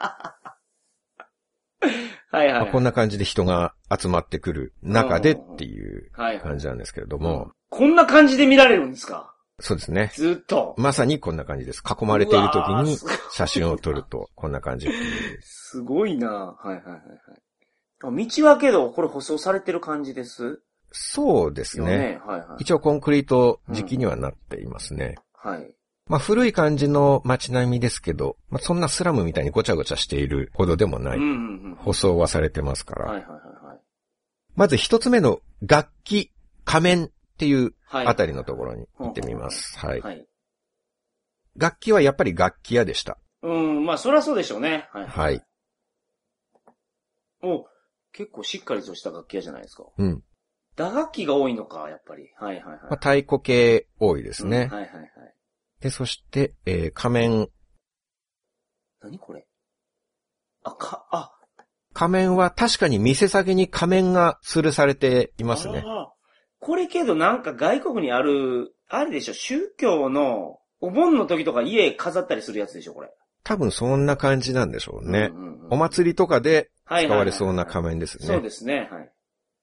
[2.30, 9.34] はいはい、まあ、こんな感じで人が集まってくる中でっていうはいはい感じなんですけれども、こんな感じで見られるんですか？
[9.60, 10.10] そうですね。
[10.14, 10.74] ずっと。
[10.78, 11.82] まさにこんな感じです。
[11.86, 12.96] 囲まれている時に
[13.32, 14.88] 写真を撮るとこんな感じ。
[15.42, 17.02] すごいなはいはいはいはい。
[18.04, 20.62] あ道はけど、これ舗装されてる感じです？
[20.90, 21.98] そうですよね。
[21.98, 22.20] ね。
[22.24, 22.62] はいはい。
[22.62, 25.16] 一応コンクリート時期にはなっていますね。
[25.34, 25.74] はい。
[26.08, 31.18] まあ古い感じの街並みですけど、まあそんなスラムみたいにごちゃごちゃしているほどでもない。
[31.18, 31.74] うんうんうん。
[31.76, 33.06] 舗装はされてますから。
[33.06, 33.80] はいはいはいはい。
[34.56, 36.32] まず一つ目の楽器、
[36.64, 38.06] 仮面っていうはい。
[38.06, 39.78] あたりのところに行ってみます。
[39.78, 40.00] はい。
[40.00, 40.26] はい。
[41.56, 43.18] 楽器はやっぱり楽器屋でした。
[43.42, 44.88] うん、まあそりゃそうでしょうね。
[44.92, 45.06] はい。
[45.06, 45.42] はい。
[47.42, 47.66] お、
[48.12, 49.84] 結構しっかりとした楽器屋じゃないですか。
[49.98, 50.22] うん。
[50.76, 52.30] 打楽器が多いのか、やっぱり。
[52.38, 52.80] はいはいはい。
[52.82, 54.70] まあ、太鼓系多いですね。
[54.70, 55.10] うんはいはいはい。
[55.82, 57.48] で、そして、えー仮面。
[59.02, 59.46] 何これ？
[60.62, 61.32] あ、か、あ、
[61.92, 65.84] 仮面は確かに店先に仮面が吊るされていますね。
[66.60, 73.10] これけどなんか外国にある、あれでしょ、宗教のお盆の時とか家飾ったりするやつでしょ、これ。
[73.42, 75.30] 多分そんな感じなんでしょうね。
[75.32, 78.26] うんうんうんお祭りとかではい使われそうな仮面ですね。
[78.26, 79.10] そうですね、はい。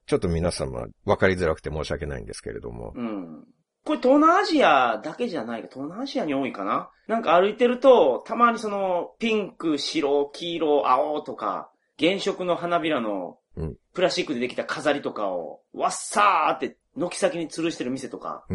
[0.07, 2.93] ちょっと皆様分かりづらくて申し訳ないんですけれども。
[2.95, 3.45] うん。
[3.89, 18.45] これ東南アジアだけじゃないか、東南アジアに多いかななんか歩いてると、たまにその、ピンク、白、黄色、青とか、原色の花びらのうん、プラスチックでできた飾りとかを、わっさーって、軒先に吊るしてる店とか。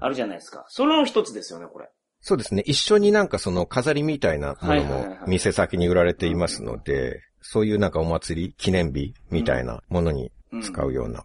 [0.00, 0.64] あるじゃないですか。
[0.68, 1.88] その一つですよね、これ。
[2.20, 2.64] そうですね。
[2.66, 11.24] 一緒になんかその飾りみたいなものも店先に売られていますので、そういうなんかお祭り、記念日みたいなものにん使うような。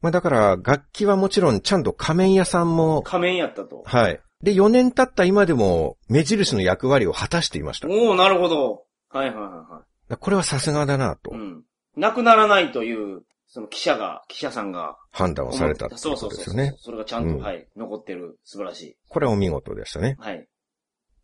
[0.00, 3.82] まあだから楽器はもちろんちゃんと仮面屋さんも、仮面やったと。
[3.84, 4.20] はい。
[4.42, 7.88] で、4年経った今でも目印の役割を果たしていました。
[7.88, 8.84] おおなるほど。
[9.10, 10.16] はいはいはいはい。
[10.16, 11.64] これはさすがだなとうん。
[11.96, 16.54] なくならないという、その記者が、記者さんが判断をされたってこそうとそうそうそう。
[16.56, 16.76] ですよね。
[16.78, 18.38] それがちゃんと、うんはい、残ってる。
[18.44, 18.96] 素晴らしい。
[19.08, 20.16] これはお見事でしたね。
[20.20, 20.46] はい。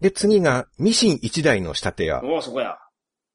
[0.00, 2.22] で、次がミシン1台の仕立て屋。
[2.24, 2.78] おおそこや。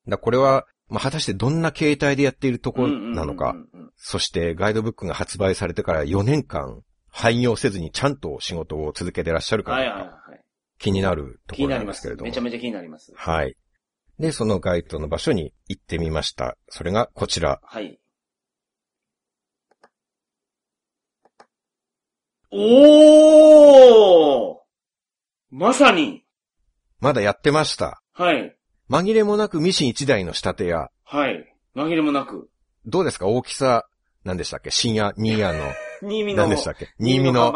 [0.08, 3.56] だこれは、まあ、果たしてどんな形態でやっているところなのか
[3.96, 6.82] そしてガイドブックが発売されてから4年間、
[7.12, 9.92] 廃業せずにちゃんと仕事を続けてらっしゃるかどうか
[10.30, 10.42] はい。
[10.78, 12.24] 気になるところ気になりますすなんでけれ。
[12.24, 12.42] どもめちゃ。
[12.42, 13.12] めちゃ気になります。
[13.16, 13.56] はい。
[14.18, 16.58] で、そのガイドの場所に行ってみました。
[16.70, 17.60] それがこちら。
[17.64, 18.00] はい。
[22.52, 24.58] おー
[25.52, 26.24] まさに。
[27.00, 28.02] まだやってました。
[28.14, 28.56] はい。
[28.90, 30.90] 紛れもなくミシン1台の仕立て屋。
[31.04, 31.54] はい。
[31.76, 32.50] 紛れもなく。
[32.86, 33.28] どうですか？
[33.28, 33.86] 大きさ、
[34.24, 34.72] 何でしたっけ？
[34.72, 35.64] 深夜、新夜の、
[36.02, 36.44] 新見の。
[36.44, 36.88] 何でしたっけ？
[37.00, 37.54] 新見の。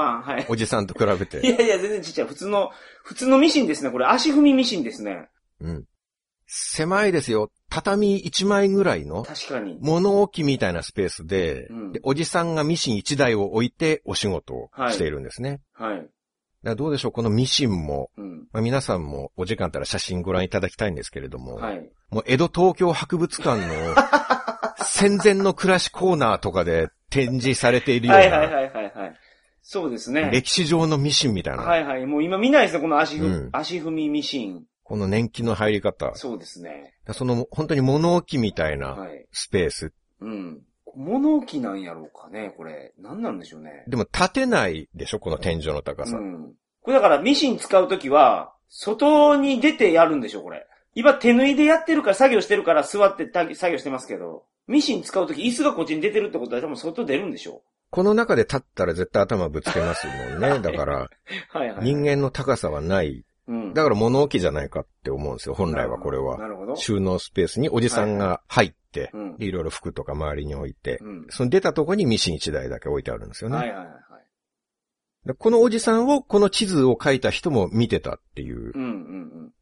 [0.49, 1.38] おじさんと比べいて。
[1.47, 2.27] やいや、全然ちっちゃい。
[2.27, 2.71] 普通の、
[3.03, 3.89] 普通のミシンですね。
[3.91, 5.29] これ足踏みミシンですね。
[5.59, 5.86] うん。
[6.45, 7.49] 狭いですよ。
[7.69, 9.77] 畳1枚ぐらいの確かに。
[9.81, 15.61] 物置みたいなスペースで、うんでおじさんがミシン1台を置いてお仕事をしているんですね。
[15.73, 15.97] はい。
[15.97, 16.09] だか
[16.70, 18.47] らどうでしょうこのミシンも、うん。
[18.51, 21.89] まあ、皆さんもお時間あったら写真ご覧いただきたいんですけれども、はい。
[22.09, 23.95] もう江戸東京博物館の
[24.78, 29.16] 戦前の暮らしコーナーとかで展示されているようなはいはいはいはいはい。
[29.61, 30.30] そうですね。
[30.32, 32.05] 歴史上のミシンみたいな、はいはい。
[32.05, 34.64] もう今見ないですね、この足ふ、うん足踏みミシン。
[34.84, 36.93] この年季の入り方、そうですね。
[37.14, 39.26] その本当に物置みたいなはい。
[39.32, 39.93] スペース。
[40.20, 40.61] うん。
[40.95, 42.93] 物置なんやろうかね、これ。
[42.99, 43.83] 何なんでしょうね。
[43.87, 46.17] でも立てないでしょこの天井の高さ。
[46.17, 46.53] うん。
[46.81, 50.67] これだからミシン使うときは、外に出てやるんでしょ、これ。
[50.95, 60.59] 今手縫いでやってるから、作業してるから座ってた作業してますけど、ミシン使うとき椅子がこっちに出てるってことは多分外出るんでしょこの中で立ったら絶対頭ぶつけますもんね。
[60.61, 61.09] だから、
[61.49, 61.83] はいはい。
[61.83, 63.23] 人間の高さはない。
[63.47, 63.73] うん。
[63.73, 65.55] だから物置じゃないかって思うんですよ。
[65.55, 66.37] 本来はこれは。
[66.37, 66.75] なるほど。
[66.75, 71.27] 収納スペースにおじさんが入って、いろいろ服とか周りに置いて、うん。
[71.29, 73.57] その出たとこにミシン1台だけ置いてあるんですよね。
[73.57, 73.87] はいはいはい
[75.37, 78.77] このおじさんを、この地図を書いた人も見てたっていうう。
[78.77, 78.83] ん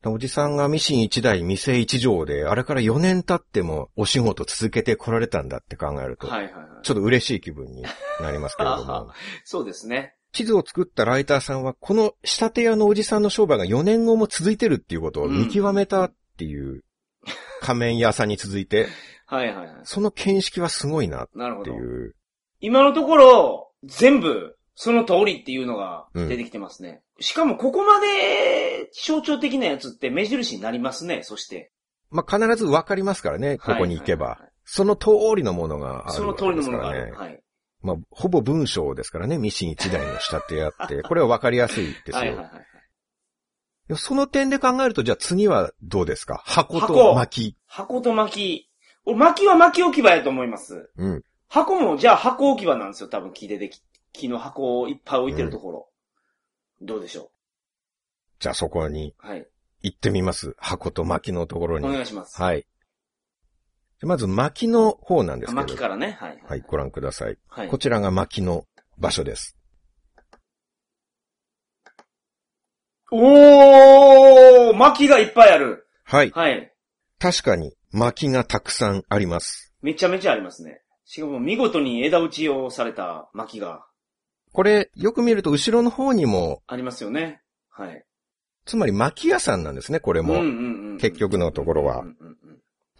[0.03, 6.15] うんおじさんがミシン1台店1畳で、あれから4年経ってもお仕事続けてこられたんだって考えるうん。
[6.17, 6.65] と、はいはいはい。
[6.81, 7.83] ちょっと嬉しい気分に
[8.19, 9.11] なりますけれどははも。
[9.45, 10.15] そうですね。
[10.31, 16.83] 地図を作ったライターさんは、この仕立て屋のおじさんの商売が4年後も続いてるっていうことを見極めたっていう、
[17.61, 18.87] 仮面屋さんに続いて、
[19.25, 19.75] はいはいはい。
[19.83, 21.29] その見識はすごいなっ。
[21.63, 22.15] ていう。
[22.59, 27.01] 今のところ、全部、その通りっていうのが出てきてますね。
[27.19, 31.71] しかも、ここまで象徴的なやつって目印になりますね、そして。
[32.09, 34.25] まあ、必ずわかりますからね、ここに行けば。
[34.25, 37.13] はいはいはいその通りのものがあそのるわけで通りのものがある。。
[37.13, 37.41] はい。
[37.81, 41.01] まあ、ほぼ文章ですからね、ミシン1台の仕立て屋って。
[41.01, 42.17] これはわかりやすいですよ。
[42.17, 42.51] はいはいはい。
[43.87, 46.41] でその点で考えると、じゃあ次はどうですか？
[46.45, 47.57] 箱箱と巻き。
[47.65, 48.33] 箱と巻
[48.65, 48.69] き。
[49.05, 50.91] 俺薪は薪置き場やと思います。
[50.95, 51.23] うん。
[51.49, 53.09] 箱も、じゃあ箱置き場なんですよ。
[53.09, 53.81] 多分木ででき、
[54.13, 55.89] 木の箱をいっぱい置いてるところ。
[56.81, 57.31] どうでしょ
[58.39, 59.47] じゃあそこにうはい。
[59.81, 60.55] 行ってみます。
[60.57, 61.87] 箱と薪のところおに。
[61.91, 62.41] 願いします。
[62.41, 62.65] はい。
[64.05, 65.61] まず薪の方なんですけど。
[65.61, 66.17] 薪からね。
[66.19, 66.39] はい。
[66.47, 67.37] はい、ご覧ください。
[67.47, 67.67] はい。
[67.67, 68.65] こちらが薪の
[68.97, 69.57] 場所です。
[73.11, 75.85] おー薪がいっぱいある。
[76.03, 76.31] はい。
[76.31, 76.73] はい。
[77.19, 79.73] 確かに薪がたくさんあります。
[79.81, 80.81] めちゃめちゃありますね。
[81.05, 83.85] しかも見事に枝打ちをされた薪が
[84.53, 87.41] これ、よく見ると後ろの方にも、ありますよね。
[87.69, 88.03] はい。
[88.65, 90.35] つまり薪屋さんなんですね、これも。
[90.35, 92.30] うんうんうん結局のところはうんうんうん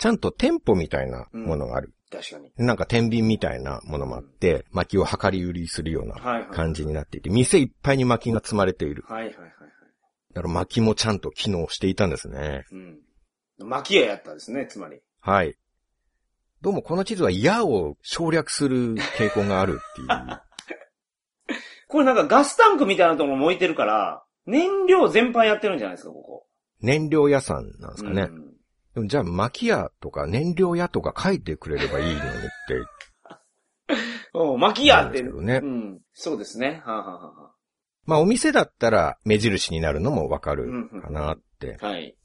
[0.01, 1.93] ちゃんと店舗みたいなものがある。
[2.11, 2.51] 確かに。
[2.57, 6.47] なんか天秤みたいなものもあって、薪を量り売りするような。
[6.51, 9.05] 感じになっていて、店いっぱいに薪が積まれている。
[9.07, 9.51] はいはいはいはい。
[10.33, 12.65] だから薪もちゃんと機能していたんですね。
[12.71, 12.99] うん。
[13.59, 14.97] 薪屋やったんですね、つまり。
[15.19, 15.55] はい。
[16.61, 20.07] どうもこの地図は矢を省略する傾向があるっていう。
[21.87, 26.47] これなんかガスタンクみたいなところも置いてるから、燃料全般やってるんじゃないですか、ここ。
[26.79, 28.23] 燃料屋さんなんですかね。
[28.23, 28.51] うん
[28.97, 33.95] じゃあ薪屋とか燃料屋とか書いてくれればいいのにって。
[34.33, 35.19] お薪屋って。
[35.19, 35.99] そうですけどねうん。
[36.13, 36.81] そうですね。
[36.85, 37.51] はあ、はあはあ
[38.05, 41.77] まあお店だったら目印になるのもわかるかなって。
[41.81, 42.15] はあ、はい。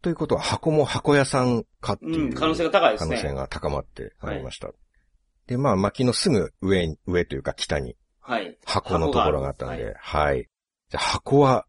[0.00, 2.24] ということは箱も箱屋さんかっていう。
[2.26, 3.34] うん、可能性が高いです可能性ね。
[3.34, 4.70] が高まってまいりました。
[5.46, 8.58] で、まあ、薪のすぐ上に、上というか北にはい。
[8.64, 10.48] 箱のところがあったん箱で、はい。
[10.90, 11.66] じゃあ箱は、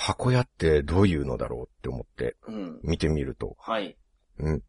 [0.00, 2.36] 箱屋ってどういうのだろうって思って。
[2.82, 3.98] 見てみると、はい。
[4.38, 4.62] うん。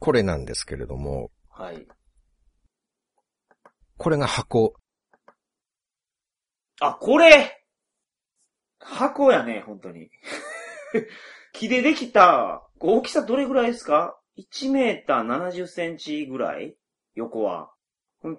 [0.00, 1.86] これなんですけれども、はい。
[3.96, 4.74] これが箱。
[6.80, 7.64] あ、これ
[8.80, 10.10] 箱やね、本当に。
[11.54, 16.76] 木でできた、大きさどれぐらいですか ?1 メーター70センチぐらい？
[17.14, 17.72] 横は。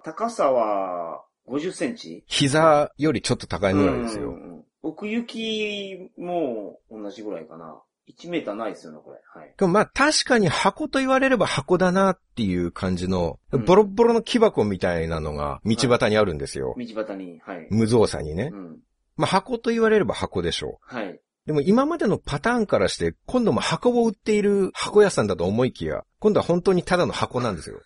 [0.02, 2.22] 高さは50センチ？
[2.26, 4.28] 膝よりちょっと高いぐらいですよ。
[4.28, 4.49] うんうんうん
[4.82, 7.82] 奥行きも同じぐらいかな。
[8.08, 9.20] 1メーターないですよね、これ。
[9.32, 9.54] はい。
[9.56, 16.74] でもまあ確かに箱と言われれば箱だなっていう感じの、うんボロッボロの木箱みたいなのが道端にあるんですよ。
[16.76, 17.40] 道端に。
[17.40, 17.66] はい。
[17.70, 18.56] 無造作にねう。
[18.56, 18.78] ん。
[19.16, 20.94] まあ箱と言われれば箱でしょう。
[20.94, 21.20] はい。
[21.46, 27.80] でも今までのパターンからして、今度も箱を売っている箱屋さんだと思いきや、今度は本当にただの箱なんですよ。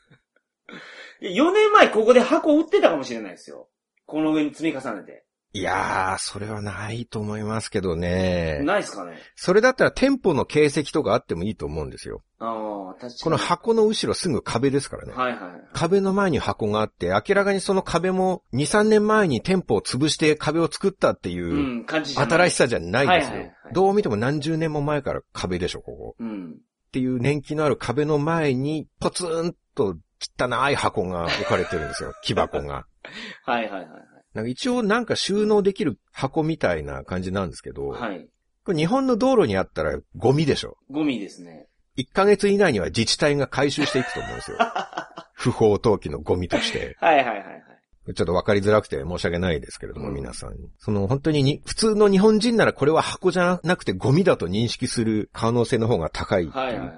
[1.22, 3.68] 4年前ここで箱売ってたかもしれないですよ。
[4.06, 5.24] この上に積み重ねて。
[5.56, 8.58] いやー、それはないと思いますけどね。
[8.64, 12.22] ないですかねそれだったら店舗の形跡とかあってもいいと思うんですよ。
[12.40, 13.14] ああ、確かに。
[13.22, 15.12] この箱の後ろすぐ壁ですからね。
[15.12, 15.62] はいはいはい。
[15.72, 23.74] 壁の前に箱があって、明らかにその壁も2、3年前に店舗を潰して壁を作ったっていうう、ん、感じ新しさじゃないですよはいはいはい。
[23.74, 26.16] どう見ても何十年も前から壁でしょ、ここ。
[26.18, 26.50] うん。
[26.50, 26.56] っ
[26.90, 32.12] ていう年季のある壁の前に、ポツンと汚い箱が置かれてるんですよ。
[32.24, 32.86] 木箱が。
[33.46, 38.10] はいはいはいなんか一応なんか収納できる箱みたいな感じなんですけど、はい。
[38.10, 38.28] はい。
[38.64, 40.76] これ日本の道路にあったらゴミでしょ？
[40.90, 41.66] ゴミですね。
[41.96, 44.58] 1ヶ月以内には自治体が回収していくと思うんですよ。
[45.34, 46.96] 不法投棄のゴミとして。
[47.00, 48.14] はいはいはいはい。
[48.14, 50.68] ちょっとわかりづらくて申し訳ないですけれども、うん皆さんに。
[50.78, 56.50] その本当にに普通の日本人ならこれは箱じゃなくてゴミだと認識する可能性の方が高いいう。
[56.50, 56.96] はいはいはいはい。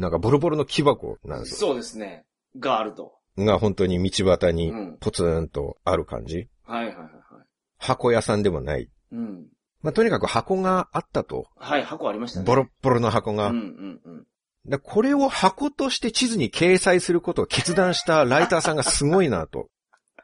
[0.00, 1.68] なんかボロボロの木箱なんですよ。
[1.68, 2.24] そうですね。
[2.58, 3.12] があると。
[3.36, 6.36] が本当に道端にうんポツンとある感じ。
[6.36, 7.08] はいはいはいはい。
[7.78, 8.88] 箱屋さんでもない。
[9.12, 9.46] うん。
[9.82, 11.46] まあ、とにかく箱があったと。
[11.56, 12.44] はい、箱ありましたね。
[12.44, 13.48] ボロッボロの箱が。
[13.48, 14.26] うんうんうん。
[14.66, 19.68] でこれを箱として地図に掲載することを決断したライターさんがすごいなと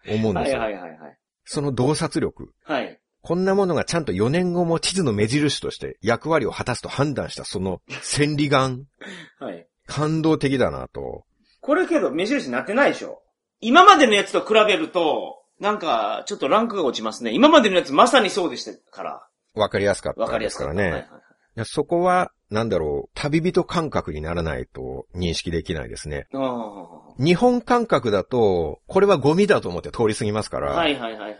[0.06, 0.58] 思うんですよ。
[0.60, 1.18] はいはいはいはい。
[1.44, 2.52] その洞察力。
[2.64, 3.00] はい。
[3.22, 8.86] こんなものがちゃんと4年後も地図の目印として役割を果たすと判断したその千里眼。
[9.40, 9.66] はい。
[9.86, 11.24] 感動的だなと。
[11.60, 13.22] これけど目印になってないでしょ
[13.60, 17.32] 今までのやつと比べると、なんか、ちょっとランクが落ちますね。
[17.32, 19.26] 今までのやつまさにそうでしたから。
[19.54, 20.74] わかりやすかったわかりでやすかった。
[20.74, 20.90] ね。
[20.90, 21.08] はい
[21.54, 26.26] やそこは、なんだろう、旅人感覚にならないと認識できないですね。
[26.34, 31.36] あ日本感覚だと、これはゴミだと思って通り過ぎますから、あはいはいはいは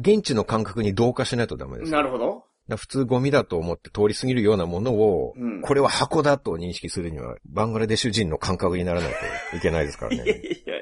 [0.00, 1.86] 現地の感覚に同化しないとダメでい。
[1.86, 1.92] す。
[1.92, 2.44] なるほど。
[2.68, 9.12] だ普通ゴミだと思って通り過ぎるようなものを、うんこれは箱だと認識するには、バングラデシュ人の感覚にならない
[9.50, 10.40] といけないですから いやいやね。
[10.40, 10.74] いや。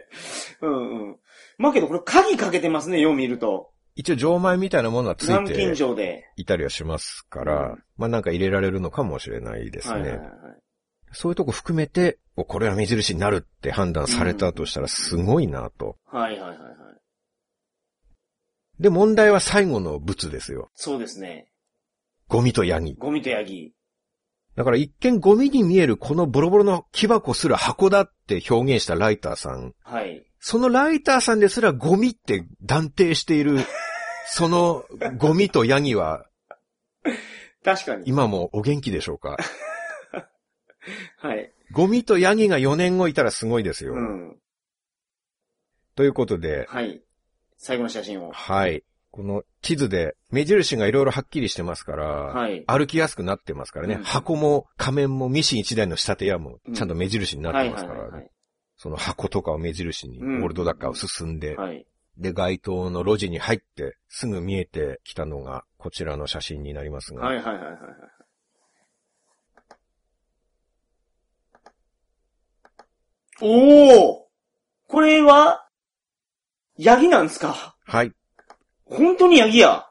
[0.63, 1.17] うんうん。
[1.59, 3.71] まあけどこれ鍵かけてますね、よう見ると。
[3.95, 6.31] 一応錠前みたいなものはつい南京て錠で。
[6.37, 9.95] いたりはしますから、うんまあなんか入れられるのかもしれないですね。
[9.95, 10.29] はいはいはい。
[11.13, 15.97] そういうとこ含めて、おこれは目印になるって判断されたとしたらすごいなと。
[16.05, 16.67] はいはいはいはい。
[18.79, 20.69] で、問題は最後の物ですよ。
[20.75, 21.49] そうですね。
[22.29, 22.95] ゴミとヤギ。
[22.99, 23.73] ゴミとヤギ。
[24.57, 29.75] だから一見ゴミに見えるこのボロボロの木箱すら箱だって表現したライターさん。
[29.83, 30.27] はい。
[30.49, 33.59] そのライターさんですらゴミって断定している、
[34.31, 34.85] その
[35.19, 36.25] ゴミとヤギは
[37.65, 38.05] 確かに。
[38.07, 39.37] 今もお元気でしょうか？
[41.19, 41.53] はい。
[41.73, 43.95] ゴミとヤギが4年後いたらすごいですよ。
[43.95, 44.37] うん。
[45.97, 47.03] ということで、はい。
[47.59, 48.31] 最後の写真を。
[48.31, 48.85] はい。
[49.11, 52.63] この地図で目印がいろいろはっきりしてますから、はい。
[52.69, 53.97] 歩きやすくなってますからね。
[53.97, 58.31] うん箱も仮面もミシン一台の仕立て屋もちゃんと目印になっはいてますから、はいはい
[58.77, 61.87] その箱とかを目印に、うんオールドダッカーを進んで、はい。
[62.19, 67.83] で、街灯の路地に入って、すぐ見えてきたのが、こちらの写真になりますが、はいはいはいはいはい。
[73.43, 74.29] おお
[74.89, 75.67] これは、
[76.79, 77.77] ヤギなんですか？
[77.85, 78.13] はい。
[78.87, 79.87] 本当にヤギや。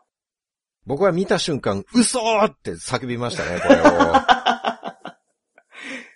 [0.88, 4.35] 僕は見た瞬間、嘘って叫びましたね、これを。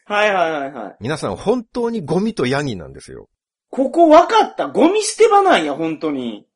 [0.10, 0.96] はいはいはいはい。
[1.00, 3.30] 皆さん、本当にゴミとヤギなんですよ。
[3.70, 4.68] ここ分かった？
[4.68, 6.48] ゴミ捨て場なんや、本当に。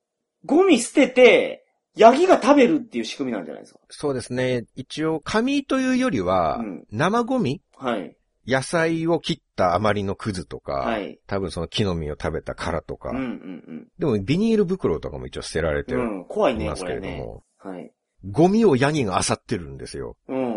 [0.46, 1.64] ゴミ捨てて、
[1.96, 3.80] ヤギが食べるっていう仕組みなんじゃないですか？
[3.90, 4.66] そうですね。
[4.76, 7.62] 一応、紙というよりは、うん生ゴミ？
[7.78, 8.18] はい。
[8.48, 11.20] 野菜を切った余りのくずとか、はい。
[11.28, 16.02] 多分その木の実を食べた殻とか、うんうんでもビニール袋とかも一応捨てられてうん。
[16.02, 16.26] うん。
[16.26, 16.84] 怖いね、います。
[16.84, 17.92] けれども、はい。
[18.32, 20.18] ゴミをヤギが漁ってるんですよ。
[20.28, 20.53] うん。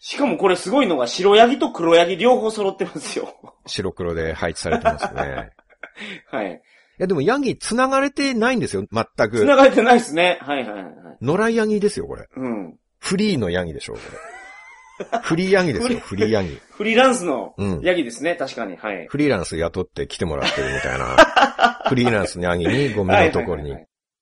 [0.00, 3.34] しかもこれすごいのが白ヤギと黒ヤギ両方揃ってますよ。
[3.66, 5.50] 白黒で配置されてますね。
[6.30, 6.52] はい。
[6.52, 9.38] いやでもヤギ繋がれてないんですよ、全く。
[9.38, 10.38] 繋がれてないですね。
[10.40, 10.94] はいはいはいはい。
[11.20, 12.28] 野良ヤギですよ、これ。
[12.36, 12.76] うん。
[13.00, 15.20] フリーのヤギでしょ、これ。
[15.22, 16.60] フリーヤギですよ、 フリーヤギ。
[16.70, 18.34] フリーランスのうんヤギですね。
[18.34, 18.76] 確かに。
[18.76, 19.06] はい。
[19.08, 21.84] フリーランス雇って来てもらってるみたいな。
[21.88, 23.76] フリーランスのヤギにゴミのところに。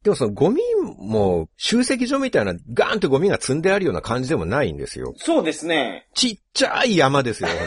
[0.06, 0.62] でもそのゴミ
[1.00, 5.14] も集積所みたいなガーンとゴミが積んであるような感じでもないんですよ。
[5.16, 6.06] そうですね。
[6.14, 7.58] ちっちゃい山ですよ、本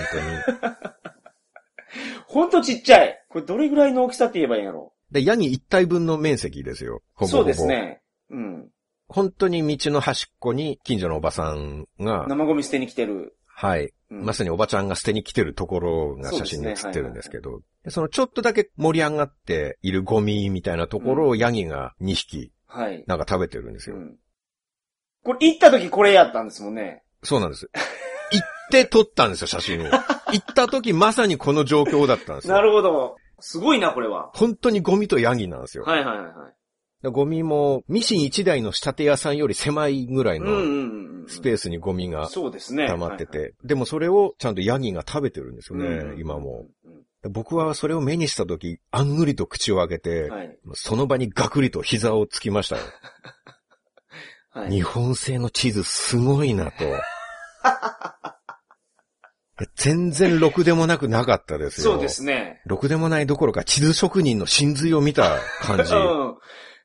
[0.56, 0.74] 当に。
[2.28, 3.22] ほんとちっちゃい。
[3.28, 7.02] これどれぐらいの大きさって言えばいいんやろで、ヤギ一体分の面積ですよ。
[7.14, 7.66] ほぼほぼそうです。
[7.66, 8.00] ね。
[8.30, 8.70] うん。
[9.10, 13.36] 本当に道の端っこに近所のおばさんが、生ゴミ捨てに来てる。
[13.60, 13.94] はい。
[14.10, 23.04] うんまさにおばちゃんが捨てに来てるところが写真に写ってるんですけど、でそのちょっとだけ盛り上がっているゴミみたいなところをヤギが2匹はい。
[23.06, 23.98] なんか食べてるんですよ。
[23.98, 24.16] うん。
[25.24, 27.04] これ行った時これやったんですもんね。
[27.22, 27.70] そうなんです。
[28.32, 29.84] 行って撮ったんですよ、写真を。
[30.32, 32.62] 行った時まさにこの状況だったんですなよ。
[32.64, 33.18] るほど。
[33.40, 34.32] すごいな、これは。
[34.34, 35.84] 本当にゴミとヤギなんですよ。
[35.84, 36.59] はいはいはい
[37.04, 40.48] ゴミもミシン1台の仕立て屋さんより狭いぐらいの。
[41.28, 42.28] スペースにゴミが。
[42.88, 46.66] 溜まってて、でもそれをちゃんとヤギが食べてるんですよね、うん今も。。
[46.84, 50.58] うん僕はそれを目にした時、あんぐりと口を開けて、はい。
[50.74, 52.84] その場にガクリと膝をつきましたよ。
[54.52, 54.72] はい。
[54.72, 56.86] 日本製の地図すごいなと。
[59.76, 61.94] 全然ろくでもなくなかったですよ。
[61.94, 62.62] そうですね。
[62.66, 65.98] ろくでもないどころか地図職人の真髄を見た感じ う。
[65.98, 66.38] ん。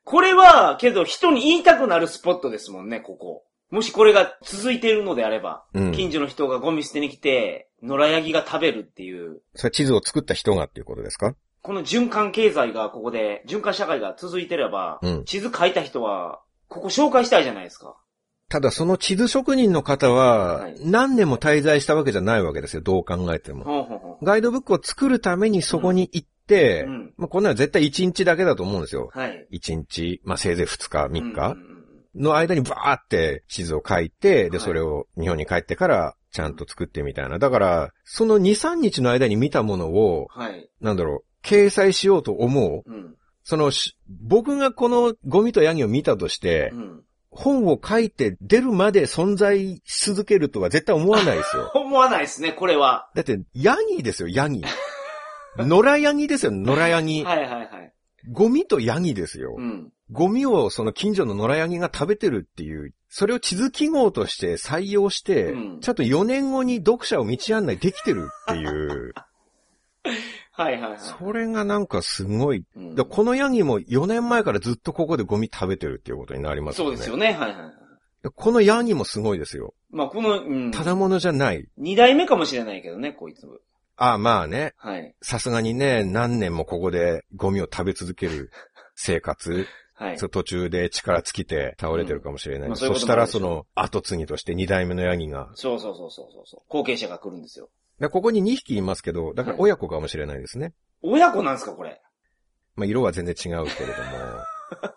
[0.04, 3.44] これは、けど人に言いたくなるスポットですもんね、ここ。
[3.70, 11.34] もしこれが続いているのであれば、うん近所の人がゴミ捨てに来て、野良ヤギが食べるっていう、それ地図を作った人がっていうことですか？
[11.62, 17.96] この循環経済がここで、循環社会が続いてれば、うん地図書いた人は、ここ紹介したいじゃないですか。
[18.50, 23.64] ただその地図職人の方ははい、何年も滞在したわけじゃないわけですよ、どう考えても。
[23.64, 26.86] ほうほうほガイドブックを作るためにそこに行って、う。
[26.86, 27.14] うん。
[27.16, 29.10] まあ、こんなの絶対1日だけだと思うんですよ。
[29.12, 29.46] はい。
[29.52, 31.74] 1日、まあ、せいぜい2日、3うん日
[32.14, 37.38] の間にバーって地図を書いて、で、はいそれを日本に帰ってからちゃんと作ってみたいな。
[37.38, 40.68] だから、その2、3日の間に見たものを、はい。
[40.80, 42.90] なんだろう、掲載しようと思う。
[42.90, 43.14] うん。
[43.42, 47.04] そのし、僕がこのゴミとヤギを見たとしてう、ん。
[47.30, 51.70] 本を書いて出るまで存在し続けるとは絶対思わないですよ。
[51.74, 53.10] 思わないですね、これは。
[53.14, 54.64] だって、ヤギですよ、ヤギ。
[55.58, 57.24] 野良ヤギですよ、野良ヤギ。
[57.24, 57.92] はいはいはい。
[58.30, 59.54] ゴミとヤギですよ。
[59.56, 59.92] うん。
[60.10, 69.14] ゴミをその近所の野良ヤギが食べてるっていう、それを地図記号として採用して、うんちゃんと4年後に読者を道案内できてるっていう、
[70.52, 70.98] はいはいはい。
[70.98, 72.64] それがなんかすごい。
[72.76, 76.96] うんだこのヤギも4年前からずっとここでゴミ食べてるっていうことになりますよね。
[76.96, 77.74] そうですよね、はいはいはい。
[78.22, 79.74] でこのヤギもすごいですよ。
[79.90, 80.70] まあ、この、うん。
[80.70, 81.68] ただものじゃない。
[81.76, 83.46] 二代目かもしれないけどね、こいつ。
[83.96, 84.74] ああ、まあね。
[84.76, 85.14] はい。
[85.22, 88.50] さすがにね、何年もここでゴミを食べ続ける
[88.96, 89.66] 生活。
[89.96, 90.16] はい。
[90.16, 92.64] 途中で力尽きて倒れてるかもしれない。
[92.64, 95.50] うんまあそういうそしたらその後継ぎとして2代目のヤギが。
[95.54, 96.60] そうそうそうそうそうそう。
[96.68, 97.70] 後継者が来るんですよ。
[98.00, 100.72] でここに2匹いますけど、だから親子かもしれないですね。
[101.02, 102.00] 親子なんですか、これ？
[102.74, 104.08] まあ色は全然違うけれども。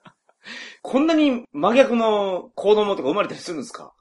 [0.81, 3.93] こんなに真逆の子供とか生まれたりするんですか？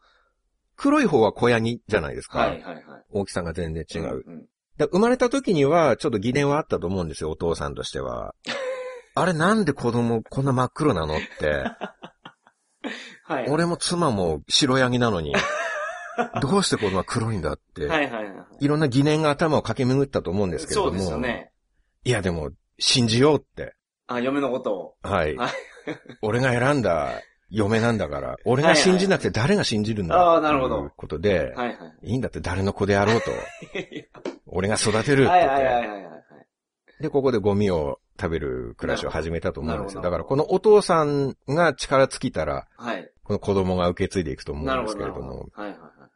[0.77, 2.39] 黒い方は小ヤギじゃないですか。
[2.39, 3.05] はいはいはい。
[3.11, 4.03] 大きさが全然違う。
[4.27, 4.47] うんうん
[4.79, 8.35] だ生まれた時には、ちょっと疑念はあったと思うんですよ、お父さんとしては。
[9.15, 11.65] あれなんで子供こんな真っ黒なのって。
[13.25, 13.49] はい。
[13.49, 15.35] 俺も妻も白ヤギなのに、
[16.41, 17.87] どうして子供は黒いんだって。
[17.87, 18.65] はいはいはい。
[18.65, 20.91] いろんな疑念が頭を駆け巡ったと思うんですけれども。
[20.91, 21.51] そうですよね。
[22.05, 23.75] いやでも、信じようって。
[24.07, 24.95] あ、嫁のことを。
[25.03, 25.51] はいはい。
[26.23, 27.21] 俺が選んだ
[27.51, 32.11] 嫁なんだから、俺が信じなくて誰が信じるんだああなるほどということで、はいはい。
[32.11, 33.31] いいんだって誰の子であろうと。
[34.47, 35.47] 俺が育てるってはい。
[35.47, 37.03] はいはいはいはい。
[37.03, 40.03] で、ここでゴミを食べる暮らしを始めたと思うんですよ。
[40.03, 43.11] だからこのお父さんが力尽きたら、はい。
[43.23, 45.49] この子供が受け継いでいくと思うんですけれども。。
[45.53, 46.07] はいはいはいは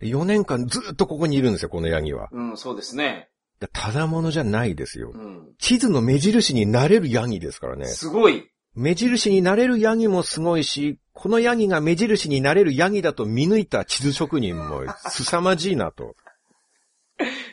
[0.00, 0.10] い。
[0.10, 2.28] 4年間ずっとここにいるんですよ、このヤギは。
[2.30, 3.28] うん、そうですね。
[3.72, 5.18] ただものじゃないですよう。
[5.18, 5.48] ん。
[5.58, 7.86] 地図の目印になれるヤギですからね。
[7.86, 8.48] すごい。
[8.74, 16.14] 目印になれるヤギもすごいし、このヤギが目印になれるヤギだと見抜いた地図職人も 凄まじいなと。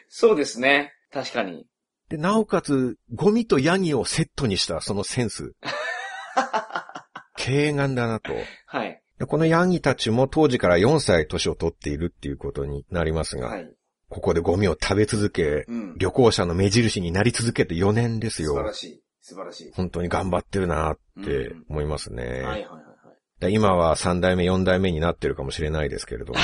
[0.07, 0.93] そうですね。
[1.11, 1.65] 確かに。
[2.09, 5.53] で、なおかつ、ゴミとヤギをセットにしたそのセンス。
[7.37, 8.33] 軽眼だなと。
[8.67, 9.01] はい。
[9.17, 13.73] でこのヤギたちも当時から4歳年を取っているっていうことになりますが、はい。
[14.09, 15.97] ここでゴミを食べ続け、うん。
[15.97, 18.49] 旅行者の目印になり続けて4年ですよ。
[18.49, 19.04] 素晴らしい。
[19.25, 19.71] 素晴らしい。
[19.73, 22.25] 本当に頑張ってるなって思いますね。
[22.25, 23.39] はいはいはいはい。
[23.39, 26.39] で今は3代目、4代目になってるかもしれないですけれども、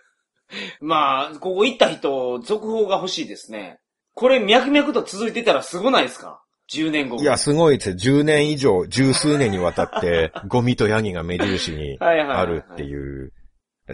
[0.80, 3.80] まあ、ここ行った人、続報が欲しいですね。
[4.14, 6.42] これ脈々と続いてたらすごないですか
[6.72, 7.18] ?10 年後。
[7.18, 8.20] いや、すごいですよ。
[8.20, 13.34] 10年以上、十数年にわたって、 ゴミとヤギが目印にはいはいはいはいあるっていう。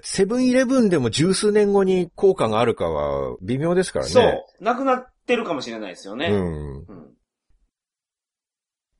[0.03, 4.11] セブンイレブンでも十数年後に効果があるかは微妙ですからね。
[4.13, 4.65] そう。
[4.65, 6.29] なくなってるかもしれないですよね。
[6.29, 6.77] うん。
[6.77, 7.13] うん。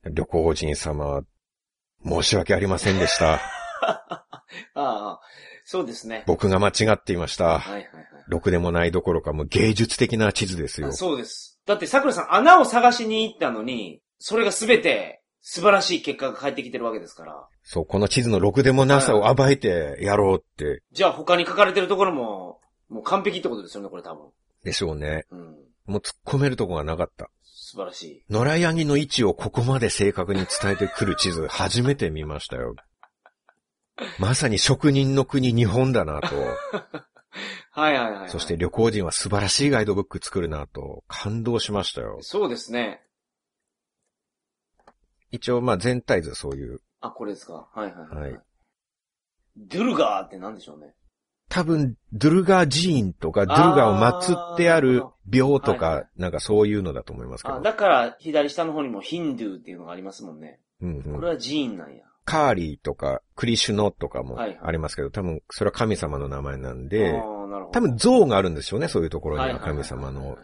[0.05, 1.23] 旅行人様、
[2.05, 3.35] 申し訳ありませんでした。
[3.81, 4.29] あ
[4.75, 5.19] あ、
[5.65, 6.23] そうですね。
[6.27, 7.59] 僕が間違っていました。
[7.59, 8.05] はいはいはい。
[8.27, 10.91] ろくでもないどころかもう芸術的な地図ですよあ。
[10.93, 11.59] そうです。
[11.65, 17.47] だって桜さん穴を探しに行ったのに、それがすべて素晴らしい結果が返ってきてるわけですから。
[17.63, 24.29] そう、この地図のろくでもなさを暴いてやろうって、じゃあ他に書かれてるところも、もう完璧ってことですよね、これ多分。
[24.63, 25.25] でしょうね。
[25.31, 25.39] うん。
[25.85, 27.29] もう突っ込めるとこがなかった。
[27.73, 28.23] 素晴らしい。
[28.29, 32.75] 野良ヤギの位置をここまで正確に伝えてくる地図、初めて見ましたよ。
[34.19, 36.35] まさに職人の国日本だなと。
[37.71, 38.29] はいはいはい、はい。
[38.29, 42.19] そして旅行人は素晴らしいガイドブック作るなと感動しましたよ。
[42.21, 43.01] そうですね。
[45.31, 47.71] 一応まあ全体図そういう、あ、これですか。
[47.73, 48.31] はいはいはい。
[48.33, 48.41] はい
[49.55, 50.95] ドゥルガーって何でしょうね。
[51.53, 57.57] 多分ドゥルガー寺院とかドゥルガーを祀ってある廟とはいはか、なんかそういうのだと思いますけど。
[57.57, 60.59] あ、だから左下の方にもヒンドゥーっていうのがありますもんね。
[60.81, 62.05] うんうんこれは寺院なんや。
[62.25, 70.39] カーリーとかクリシュノとかもはいはいありますけど、多分それは神様の名前なんで、あーなるほど多分像があるんでしょうね、そういうところには神様の。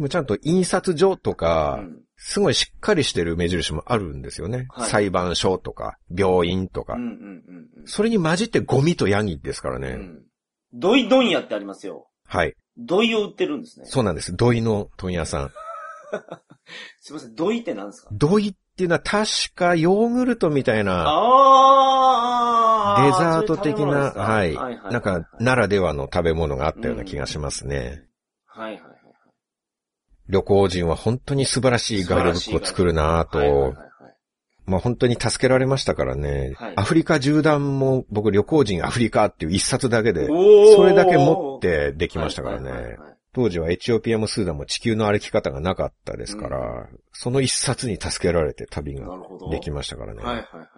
[0.00, 4.66] でもちゃんと印刷所とか、うんすごいしっかりしてる目印もあるんですよね。
[4.68, 6.92] はい裁判所とか、病院とか。
[6.92, 7.12] うんうんうん
[7.78, 7.86] うん。
[7.86, 9.88] それに混じってゴミとヤギですからね。
[9.88, 10.22] うん。
[10.74, 12.10] ドイドン屋ってありますよ。
[12.26, 12.54] はい。
[12.76, 13.86] ドイを売ってるんですね。
[13.86, 14.36] そうなんです。
[14.36, 15.50] 土井の問屋さん。
[17.00, 18.10] すいません、ドイって何ですか？
[18.12, 24.54] 土井っていうのは確かヨーグルトみたいな、ああデザート的な、はい。
[24.54, 24.92] はいはい。
[24.92, 28.04] なんか、ならではの食べ物があったような気がしますね。
[28.46, 28.99] はいはいはい。
[30.30, 33.88] 旅行人は本当に素晴らしいガイドブックを作るなぁと、はいはいはいはい。
[34.66, 36.54] まあ本当に助けられましたからね。
[36.56, 42.70] はいアフリカ縦断も僕旅行人アフリカっていう一冊だけで、それだけ持ってできましたからね。
[42.70, 49.06] はいはいはいはい当時はエチオピアもスーダンも地球の歩き方がなかったですから、その一冊に助けられて旅が。
[49.52, 50.22] できましたからね。
[50.22, 50.68] はいはいはい。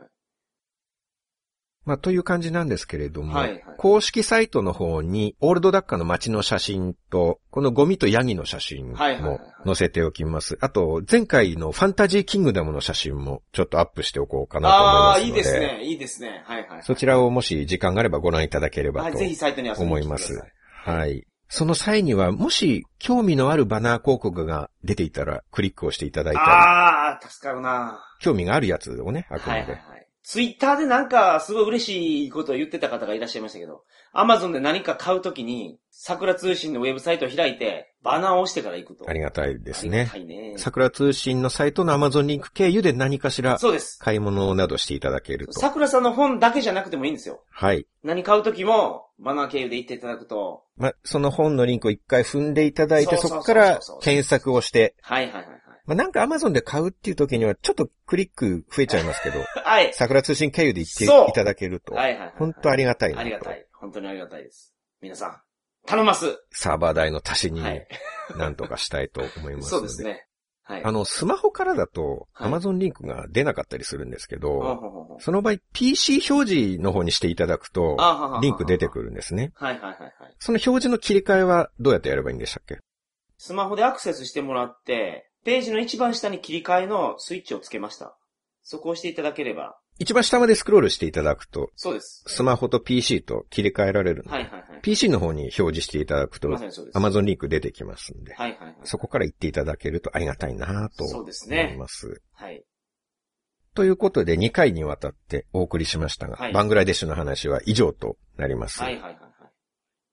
[1.85, 10.57] まあという感じなんですけれども、はいはい公式サイトの方にオールドダッカの街の写真と、このゴミとヤギの写真もはいはいはいはい載せておきます。
[10.61, 15.27] あと、前回のファンタジーキングダムの写真もちょっとアップしておこうかなと思いますので。
[15.27, 15.81] いいですね。
[15.83, 16.43] いいですね。
[16.47, 16.83] はいはい。
[16.85, 20.41] そちらをもし時間があればご覧いただければはい、とぜひサイトに遊びに思います。
[20.85, 21.27] はい。
[21.49, 29.61] その際には、もし興味のあるバナー広告が出ていたら、クリックをしていただいたり、ああ、助かるな興味があるやつをね、あくまで。
[29.61, 29.92] はいはいはい。
[30.23, 39.09] ツイッターでなんかすごい嬉しいことを言ってた方がいらっしゃいましたけど、アマゾンで何か買うときに、桜通信のウェブサイトを開いて、バナーを押してから行くと。
[39.09, 40.07] ありがたいですね。
[40.07, 40.55] はいね。
[40.59, 43.99] 桜通信のサイトの Amazon リンク経由で何かしらそうです。
[44.01, 45.53] 買い物などしていただけると。
[45.53, 47.43] 桜さんの本だけじゃなくてもいいんですよ。
[47.51, 47.87] はい。
[48.03, 55.52] 何買うときも、バナー経由で行っていただくと、ま、その本のリンクを一回踏んでいただいて、そこから検索をして、はいはいはい
[55.85, 59.47] まあ、なんか Amazon で買うっていう時には、ちょっとクリック増えちゃいますけど、はい。
[59.65, 59.95] はい。
[59.95, 62.33] 桜通信経由で行っていただけると、はいはいはい。
[62.37, 63.67] 本当ありがたいありがたい。
[63.73, 64.75] 本当にありがたいです。
[65.01, 65.41] 皆さん、
[65.87, 66.39] 頼ます。
[66.53, 67.87] サーバー代の足しにはい。
[68.37, 69.79] なんとかしたいと思いますそ。
[69.79, 70.27] うですね。
[70.63, 70.85] はい。
[70.85, 77.97] あの、スマホからだとはい Amazon リンクが出なかったりするんですけど、ほうほうほうほうその場合 PC 表示の方にしていただくと、
[78.41, 79.51] リンク出てくるんですね。
[79.57, 80.13] はいはいはいはい。
[80.39, 82.79] その表示の切り替えはどうやってやればいいんでしたっけ？
[83.37, 88.17] スマホでアクセスしてもらって、ページの一番下に切り替えのスイッチをつけました。
[88.63, 89.77] そこを押していただければ。
[89.99, 92.25] 一番下までスクロールしていただくと、そうです。
[92.27, 94.81] スマホと PC と切り替えられるので、はいはいはい。
[94.83, 96.99] PC の方に表示していただくとま、さにそうです。
[96.99, 98.77] Amazon リンク出てきますんで、はいはいはい。
[98.85, 101.77] そこから行っていただけるとありがたいなとそうです思いね。
[101.79, 102.23] ます。
[102.33, 102.65] はい。
[103.75, 108.83] ということで2回にわたってお送りしましたが、はいバングラデシュの話は以上となります。
[108.83, 109.23] はいはいはいはい。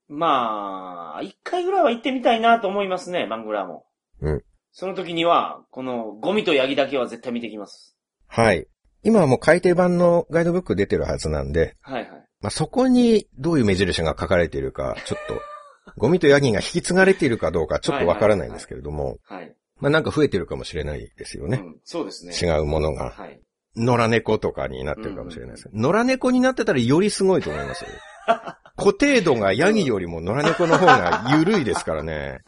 [0.07, 3.85] まあ、一回ぐらいは行ってみたいなと思いますね、バングラも。
[4.21, 4.43] うん。
[4.71, 7.95] その時には、このゴミとヤギだけは絶対見てきます。
[8.27, 8.67] はい。
[9.03, 12.25] 今はもう改訂版のガイドブック出てるはずなんで、はいはい。
[12.41, 15.41] まあ、そこにどういう目印が書かれているか、ちょっと、
[15.97, 19.55] ゴミとヤギが引き継がれているかどうかちょっとわからないんですけれども、はい。
[19.79, 21.61] まあ、なんか増えてるかもしれないですよね。
[21.63, 22.33] うん、そうですね。
[22.33, 23.11] 違うものが。
[23.11, 23.41] はい。
[23.75, 25.69] 野良猫とかになってるかもしれないです。
[25.73, 27.89] 野良猫になってたらよりすごいと思いますよ。
[28.77, 32.39] 固定度がヤギよりも野良猫の方が緩いですからね。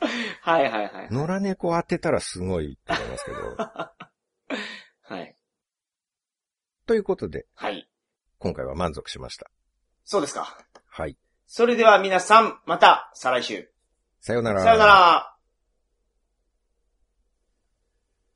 [0.43, 1.07] はいはいはい。
[1.11, 3.37] 野良猫当てたらすごいと思いますけど。
[5.15, 5.35] はい。
[6.87, 7.87] ということで、はい。
[8.39, 9.51] 今回は満足しました。
[10.03, 10.57] そうですか。
[10.87, 11.15] はい。
[11.45, 13.71] それでは皆さん、また、再来週。
[14.19, 14.63] さようなら。
[14.63, 15.37] さよなら。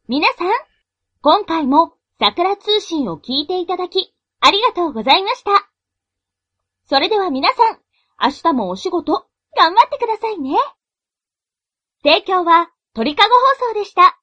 [0.07, 0.51] 皆さん、
[1.21, 5.71] 今回も桜通信を聞いていただき、ありがとうございました。
[6.87, 7.79] それでは皆さん、
[8.21, 9.27] 明日もお仕事、
[9.57, 10.55] 頑張ってくださいね。
[12.05, 13.33] 提供は鳥かご
[13.65, 14.19] 放送でした。